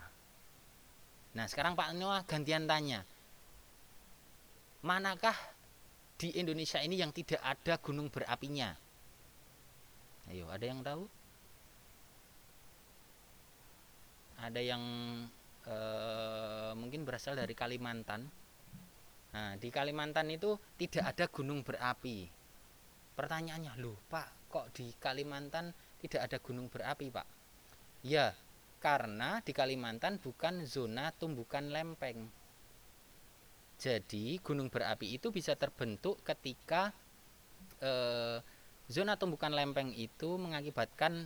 [1.35, 3.03] Nah sekarang Pak Noah gantian tanya
[4.81, 5.35] manakah
[6.21, 8.69] di Indonesia ini yang tidak ada gunung berapinya?
[10.29, 11.09] Ayo, ada yang tahu?
[14.37, 14.83] Ada yang
[15.65, 15.75] e,
[16.77, 18.29] mungkin berasal dari Kalimantan.
[19.33, 22.29] Nah, di Kalimantan itu tidak ada gunung berapi.
[23.17, 27.27] Pertanyaannya, loh Pak, kok di Kalimantan tidak ada gunung berapi Pak?
[28.05, 28.37] Ya,
[28.77, 32.29] karena di Kalimantan bukan zona tumbukan lempeng
[33.81, 36.93] jadi gunung berapi itu bisa terbentuk ketika
[37.81, 38.37] eh,
[38.85, 41.25] zona tumbukan lempeng itu mengakibatkan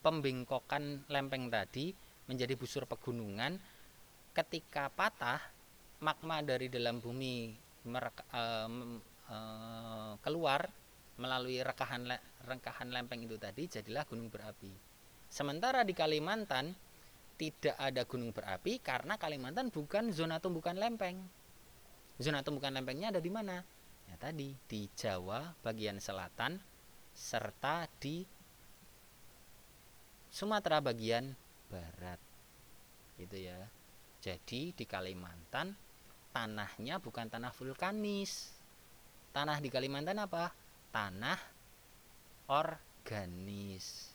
[0.00, 1.92] pembengkokan lempeng tadi
[2.32, 3.60] menjadi busur pegunungan.
[4.32, 5.42] Ketika patah,
[6.00, 7.52] magma dari dalam bumi
[7.92, 8.70] eh,
[10.24, 10.60] keluar
[11.20, 12.08] melalui rekahan
[12.48, 14.72] rekahan lempeng itu tadi jadilah gunung berapi.
[15.28, 16.72] Sementara di Kalimantan
[17.38, 21.22] tidak ada gunung berapi karena Kalimantan bukan zona tumbukan lempeng.
[22.18, 23.62] Zona tumbukan lempengnya ada di mana?
[24.10, 26.58] Ya tadi di Jawa bagian selatan
[27.14, 28.26] serta di
[30.28, 31.32] Sumatera bagian
[31.70, 32.18] barat.
[33.16, 33.70] Gitu ya.
[34.18, 35.78] Jadi di Kalimantan
[36.34, 38.50] tanahnya bukan tanah vulkanis.
[39.30, 40.50] Tanah di Kalimantan apa?
[40.90, 41.38] Tanah
[42.50, 44.07] organis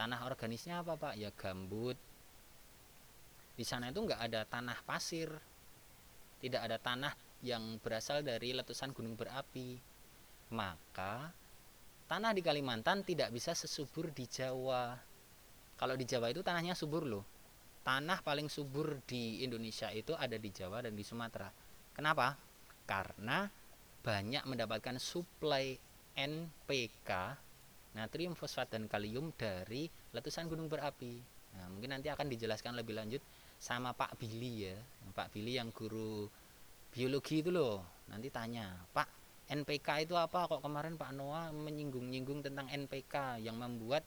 [0.00, 1.20] tanah organisnya apa pak?
[1.20, 2.00] Ya gambut.
[3.52, 5.28] Di sana itu nggak ada tanah pasir.
[6.40, 7.12] Tidak ada tanah
[7.44, 9.76] yang berasal dari letusan gunung berapi.
[10.56, 11.28] Maka
[12.08, 14.96] tanah di Kalimantan tidak bisa sesubur di Jawa.
[15.76, 17.28] Kalau di Jawa itu tanahnya subur loh.
[17.84, 21.52] Tanah paling subur di Indonesia itu ada di Jawa dan di Sumatera.
[21.92, 22.40] Kenapa?
[22.88, 23.44] Karena
[24.00, 25.76] banyak mendapatkan suplai
[26.16, 27.10] NPK
[27.94, 31.18] natrium fosfat dan kalium dari letusan gunung berapi.
[31.58, 33.22] Nah, mungkin nanti akan dijelaskan lebih lanjut
[33.58, 34.76] sama Pak Billy ya.
[35.10, 36.30] Pak Billy yang guru
[36.94, 37.82] biologi itu loh.
[38.06, 39.08] Nanti tanya, "Pak,
[39.50, 40.46] NPK itu apa?
[40.46, 44.06] Kok kemarin Pak Noah menyinggung-nyinggung tentang NPK yang membuat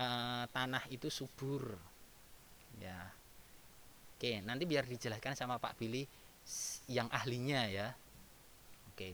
[0.00, 1.76] uh, tanah itu subur?"
[2.80, 3.12] Ya.
[4.16, 6.08] Oke, nanti biar dijelaskan sama Pak Billy
[6.88, 7.92] yang ahlinya ya.
[8.88, 9.12] Oke.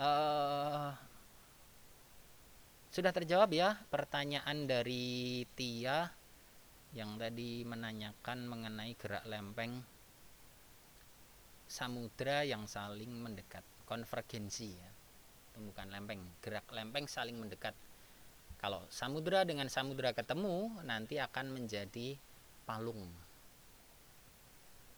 [0.00, 0.92] Uh,
[2.96, 6.08] sudah terjawab ya pertanyaan dari Tia
[6.96, 9.84] yang tadi menanyakan mengenai gerak lempeng
[11.68, 14.88] samudra yang saling mendekat, konvergensi ya.
[15.52, 17.76] Itu bukan lempeng, gerak lempeng saling mendekat.
[18.56, 22.16] Kalau samudra dengan samudra ketemu nanti akan menjadi
[22.64, 23.12] palung.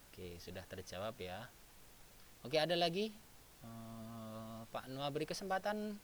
[0.06, 1.50] Oke, sudah terjawab ya.
[2.46, 3.10] Oke, ada lagi?
[3.66, 5.98] Uh, Pak Noah beri kesempatan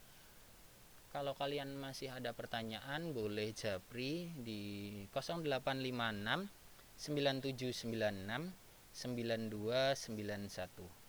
[1.15, 6.51] kalau kalian masih ada pertanyaan boleh japri di 0856
[6.99, 8.51] 9796
[8.91, 11.05] 9291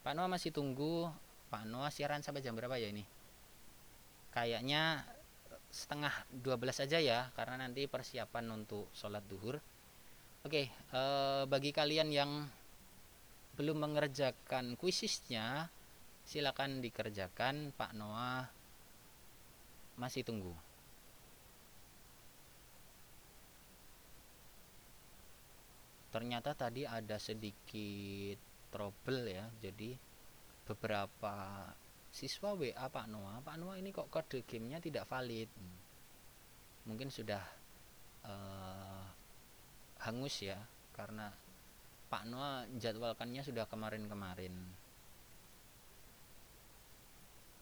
[0.00, 1.12] Pak Noah masih tunggu.
[1.52, 3.04] Pak Noah siaran sampai jam berapa ya ini?
[4.32, 5.04] Kayaknya
[5.68, 9.60] setengah 12 aja ya karena nanti persiapan untuk sholat duhur.
[10.40, 12.48] Oke eh, bagi kalian yang
[13.60, 15.68] belum mengerjakan kuisisnya
[16.24, 17.76] silakan dikerjakan.
[17.76, 18.59] Pak Noah
[20.00, 20.56] masih tunggu.
[26.10, 28.40] Ternyata tadi ada sedikit
[28.72, 29.46] trouble ya.
[29.60, 29.94] Jadi
[30.64, 31.68] beberapa
[32.10, 35.46] siswa WA Pak Noah, Pak Noah ini kok kode gamenya tidak valid.
[35.52, 35.78] Hmm.
[36.90, 37.44] Mungkin sudah
[38.26, 39.06] uh,
[40.02, 40.58] hangus ya
[40.96, 41.30] karena
[42.10, 44.50] Pak Noah jadwalkannya sudah kemarin-kemarin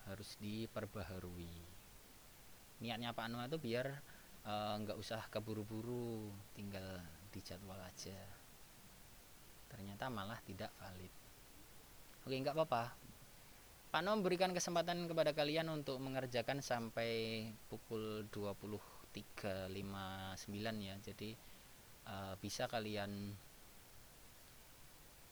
[0.08, 1.67] harus diperbaharui
[2.78, 3.86] niatnya Pak Noah itu biar
[4.46, 7.02] eh, nggak uh, usah keburu-buru tinggal
[7.34, 8.18] dijadwal aja.
[9.68, 11.12] Ternyata malah tidak valid.
[12.24, 12.94] Oke nggak apa-apa.
[13.88, 19.24] Pak Noah memberikan kesempatan kepada kalian untuk mengerjakan sampai pukul 23.59
[20.84, 20.94] ya.
[21.00, 21.30] Jadi
[22.04, 23.32] uh, bisa kalian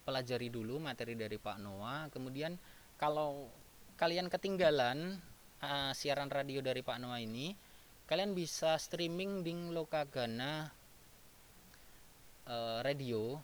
[0.07, 2.55] pelajari dulu materi dari Pak Noah kemudian
[2.95, 3.51] kalau
[3.99, 5.19] kalian ketinggalan
[5.63, 7.55] uh, siaran radio dari Pak Noah ini
[8.07, 10.71] kalian bisa streaming di Lokagana
[12.47, 13.39] uh, radio.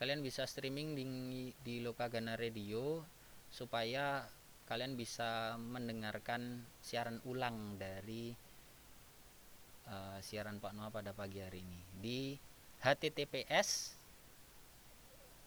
[0.00, 1.04] Kalian bisa streaming di,
[1.60, 3.04] di Lokagana radio
[3.52, 4.24] supaya
[4.64, 8.32] kalian bisa mendengarkan siaran ulang dari
[9.90, 11.80] uh, siaran Pak Noah pada pagi hari ini.
[12.00, 12.20] Di
[12.80, 14.00] https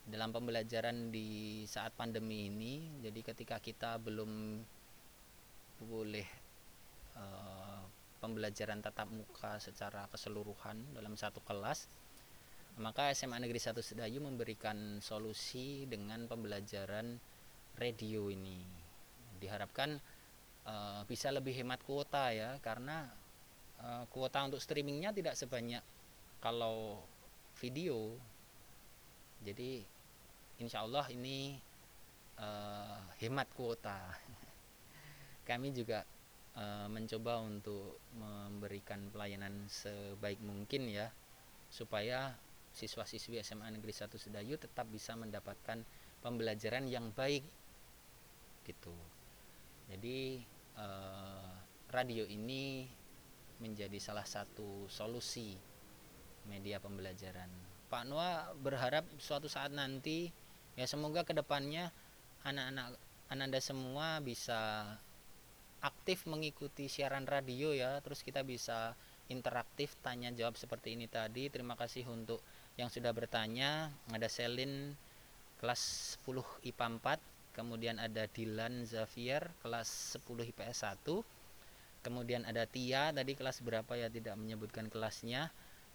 [0.04, 3.00] dalam pembelajaran di saat pandemi ini.
[3.04, 4.64] Jadi ketika kita belum
[5.84, 6.28] boleh
[7.20, 7.84] uh,
[8.24, 11.91] pembelajaran tatap muka secara keseluruhan dalam satu kelas,
[12.82, 17.22] maka SMA Negeri 1 Sedayu memberikan solusi dengan pembelajaran
[17.78, 18.66] radio ini.
[19.38, 20.02] Diharapkan
[20.66, 23.06] uh, bisa lebih hemat kuota ya, karena
[23.78, 25.86] uh, kuota untuk streamingnya tidak sebanyak
[26.41, 26.98] kalau
[27.62, 28.18] video.
[29.45, 29.86] Jadi
[30.58, 31.54] insya Allah ini
[32.41, 34.02] uh, hemat kuota.
[35.50, 36.02] Kami juga
[36.58, 41.14] uh, mencoba untuk memberikan pelayanan sebaik mungkin ya,
[41.70, 42.34] supaya
[42.74, 45.86] siswa-siswi SMA Negeri 1 Sedayu tetap bisa mendapatkan
[46.26, 47.45] pembelajaran yang baik
[48.66, 48.95] gitu.
[49.91, 50.40] jadi
[50.80, 51.54] eh,
[51.91, 52.88] radio ini
[53.62, 55.54] menjadi salah satu solusi
[56.50, 57.48] media pembelajaran.
[57.88, 60.34] Pak Noah berharap suatu saat nanti
[60.74, 61.94] ya semoga ke depannya
[62.41, 62.98] anak-anak
[63.30, 64.84] ananda semua bisa
[65.84, 68.02] aktif mengikuti siaran radio ya.
[68.02, 68.98] Terus kita bisa
[69.32, 71.48] interaktif tanya jawab seperti ini tadi.
[71.48, 72.44] Terima kasih untuk
[72.78, 74.98] yang sudah bertanya ada Selin
[75.62, 81.06] kelas 10 IPA 4 kemudian ada Dilan Xavier kelas 10 IPS 1
[82.04, 85.50] kemudian ada Tia tadi kelas berapa ya tidak menyebutkan kelasnya.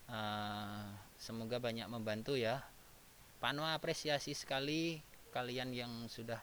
[0.09, 0.89] Uh,
[1.21, 2.65] semoga banyak membantu ya.
[3.39, 6.41] Pak Noah apresiasi sekali kalian yang sudah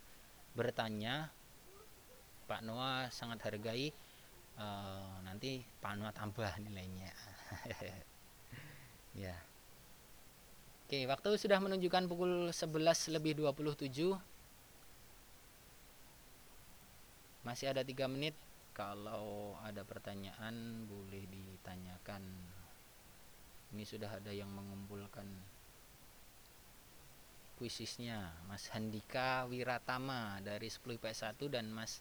[0.53, 1.33] bertanya.
[2.45, 3.89] Pak Noah sangat hargai.
[4.55, 7.11] Uh, nanti Pak Noah tambah nilainya.
[9.15, 9.31] Ya
[10.85, 13.89] Oke, waktu sudah menunjukkan pukul 11 lebih 27.
[17.41, 18.37] Masih ada tiga menit.
[18.77, 22.21] Kalau ada pertanyaan boleh ditanyakan.
[23.73, 25.25] Ini sudah ada yang mengumpulkan
[27.57, 28.29] kuisisnya.
[28.45, 31.97] Mas Handika Wiratama dari 10 IPS 1 dan Mas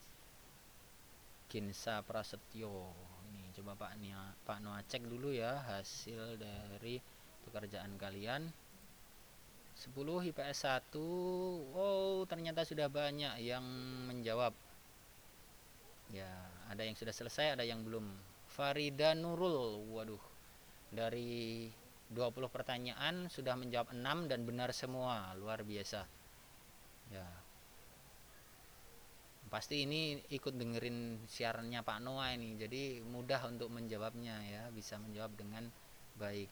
[1.49, 2.93] Ginsa Prasetyo.
[3.33, 7.01] Ini coba Pak Nia, Pak Noah cek dulu ya hasil dari
[7.49, 8.64] pekerjaan kalian.
[9.75, 10.95] 10 IPS 1
[11.75, 13.65] oh ternyata sudah banyak yang
[14.07, 14.55] menjawab.
[16.15, 16.31] Ya
[16.71, 18.07] ada yang sudah selesai ada yang belum.
[18.47, 20.23] Farida Nurul waduh.
[20.95, 21.67] Dari
[22.15, 25.35] 20 pertanyaan sudah menjawab 6 dan benar semua.
[25.35, 26.07] Luar biasa.
[27.11, 27.27] Ya.
[29.51, 32.55] Pasti ini ikut dengerin siarannya Pak Noah ini.
[32.55, 34.63] Jadi mudah untuk menjawabnya ya.
[34.71, 35.67] Bisa menjawab dengan
[36.15, 36.51] baik.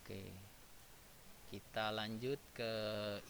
[0.00, 0.16] Oke.
[0.16, 0.47] okay
[1.48, 2.72] kita lanjut ke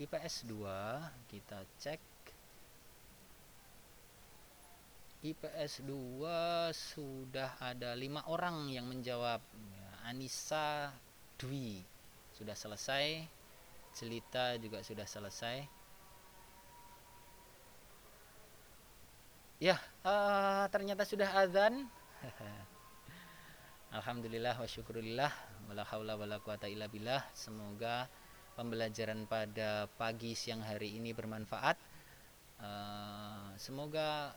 [0.03, 2.03] IPS 2 kita cek.
[5.19, 9.43] IPS 2 sudah ada lima orang yang menjawab.
[9.43, 10.95] Ya, Anissa
[11.39, 11.83] Dwi
[12.35, 13.27] sudah selesai.
[13.95, 15.67] Celita juga sudah selesai.
[19.59, 19.75] Ya
[20.07, 21.87] uh, ternyata sudah azan.
[23.99, 27.21] Alhamdulillah wa syukurillah wala haula wala quwata illa billah.
[27.37, 28.09] Semoga
[28.57, 31.77] pembelajaran pada pagi siang hari ini bermanfaat.
[32.59, 34.35] Uh, semoga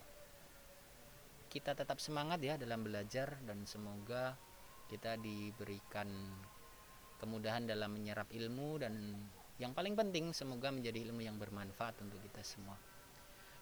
[1.50, 4.38] kita tetap semangat ya dalam belajar dan semoga
[4.92, 6.08] kita diberikan
[7.18, 8.94] kemudahan dalam menyerap ilmu dan
[9.58, 12.76] yang paling penting semoga menjadi ilmu yang bermanfaat untuk kita semua.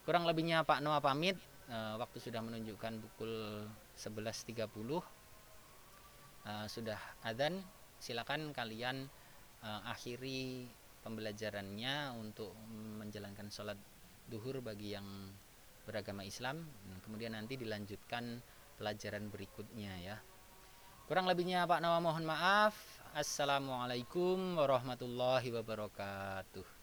[0.04, 1.38] Kurang lebihnya Pak Noah pamit.
[1.70, 3.62] Uh, waktu sudah menunjukkan pukul
[3.94, 4.66] 11.30
[6.50, 7.62] uh, sudah adzan
[8.02, 9.06] silakan kalian
[9.62, 10.66] uh, akhiri
[11.06, 12.52] pembelajarannya untuk
[12.98, 13.78] menjalankan sholat
[14.26, 15.06] duhur bagi yang
[15.86, 16.66] beragama Islam.
[17.06, 18.42] Kemudian nanti dilanjutkan
[18.78, 20.18] pelajaran berikutnya ya.
[21.10, 22.78] Kurang lebihnya Pak Nawa mohon maaf.
[23.18, 26.79] Assalamualaikum warahmatullahi wabarakatuh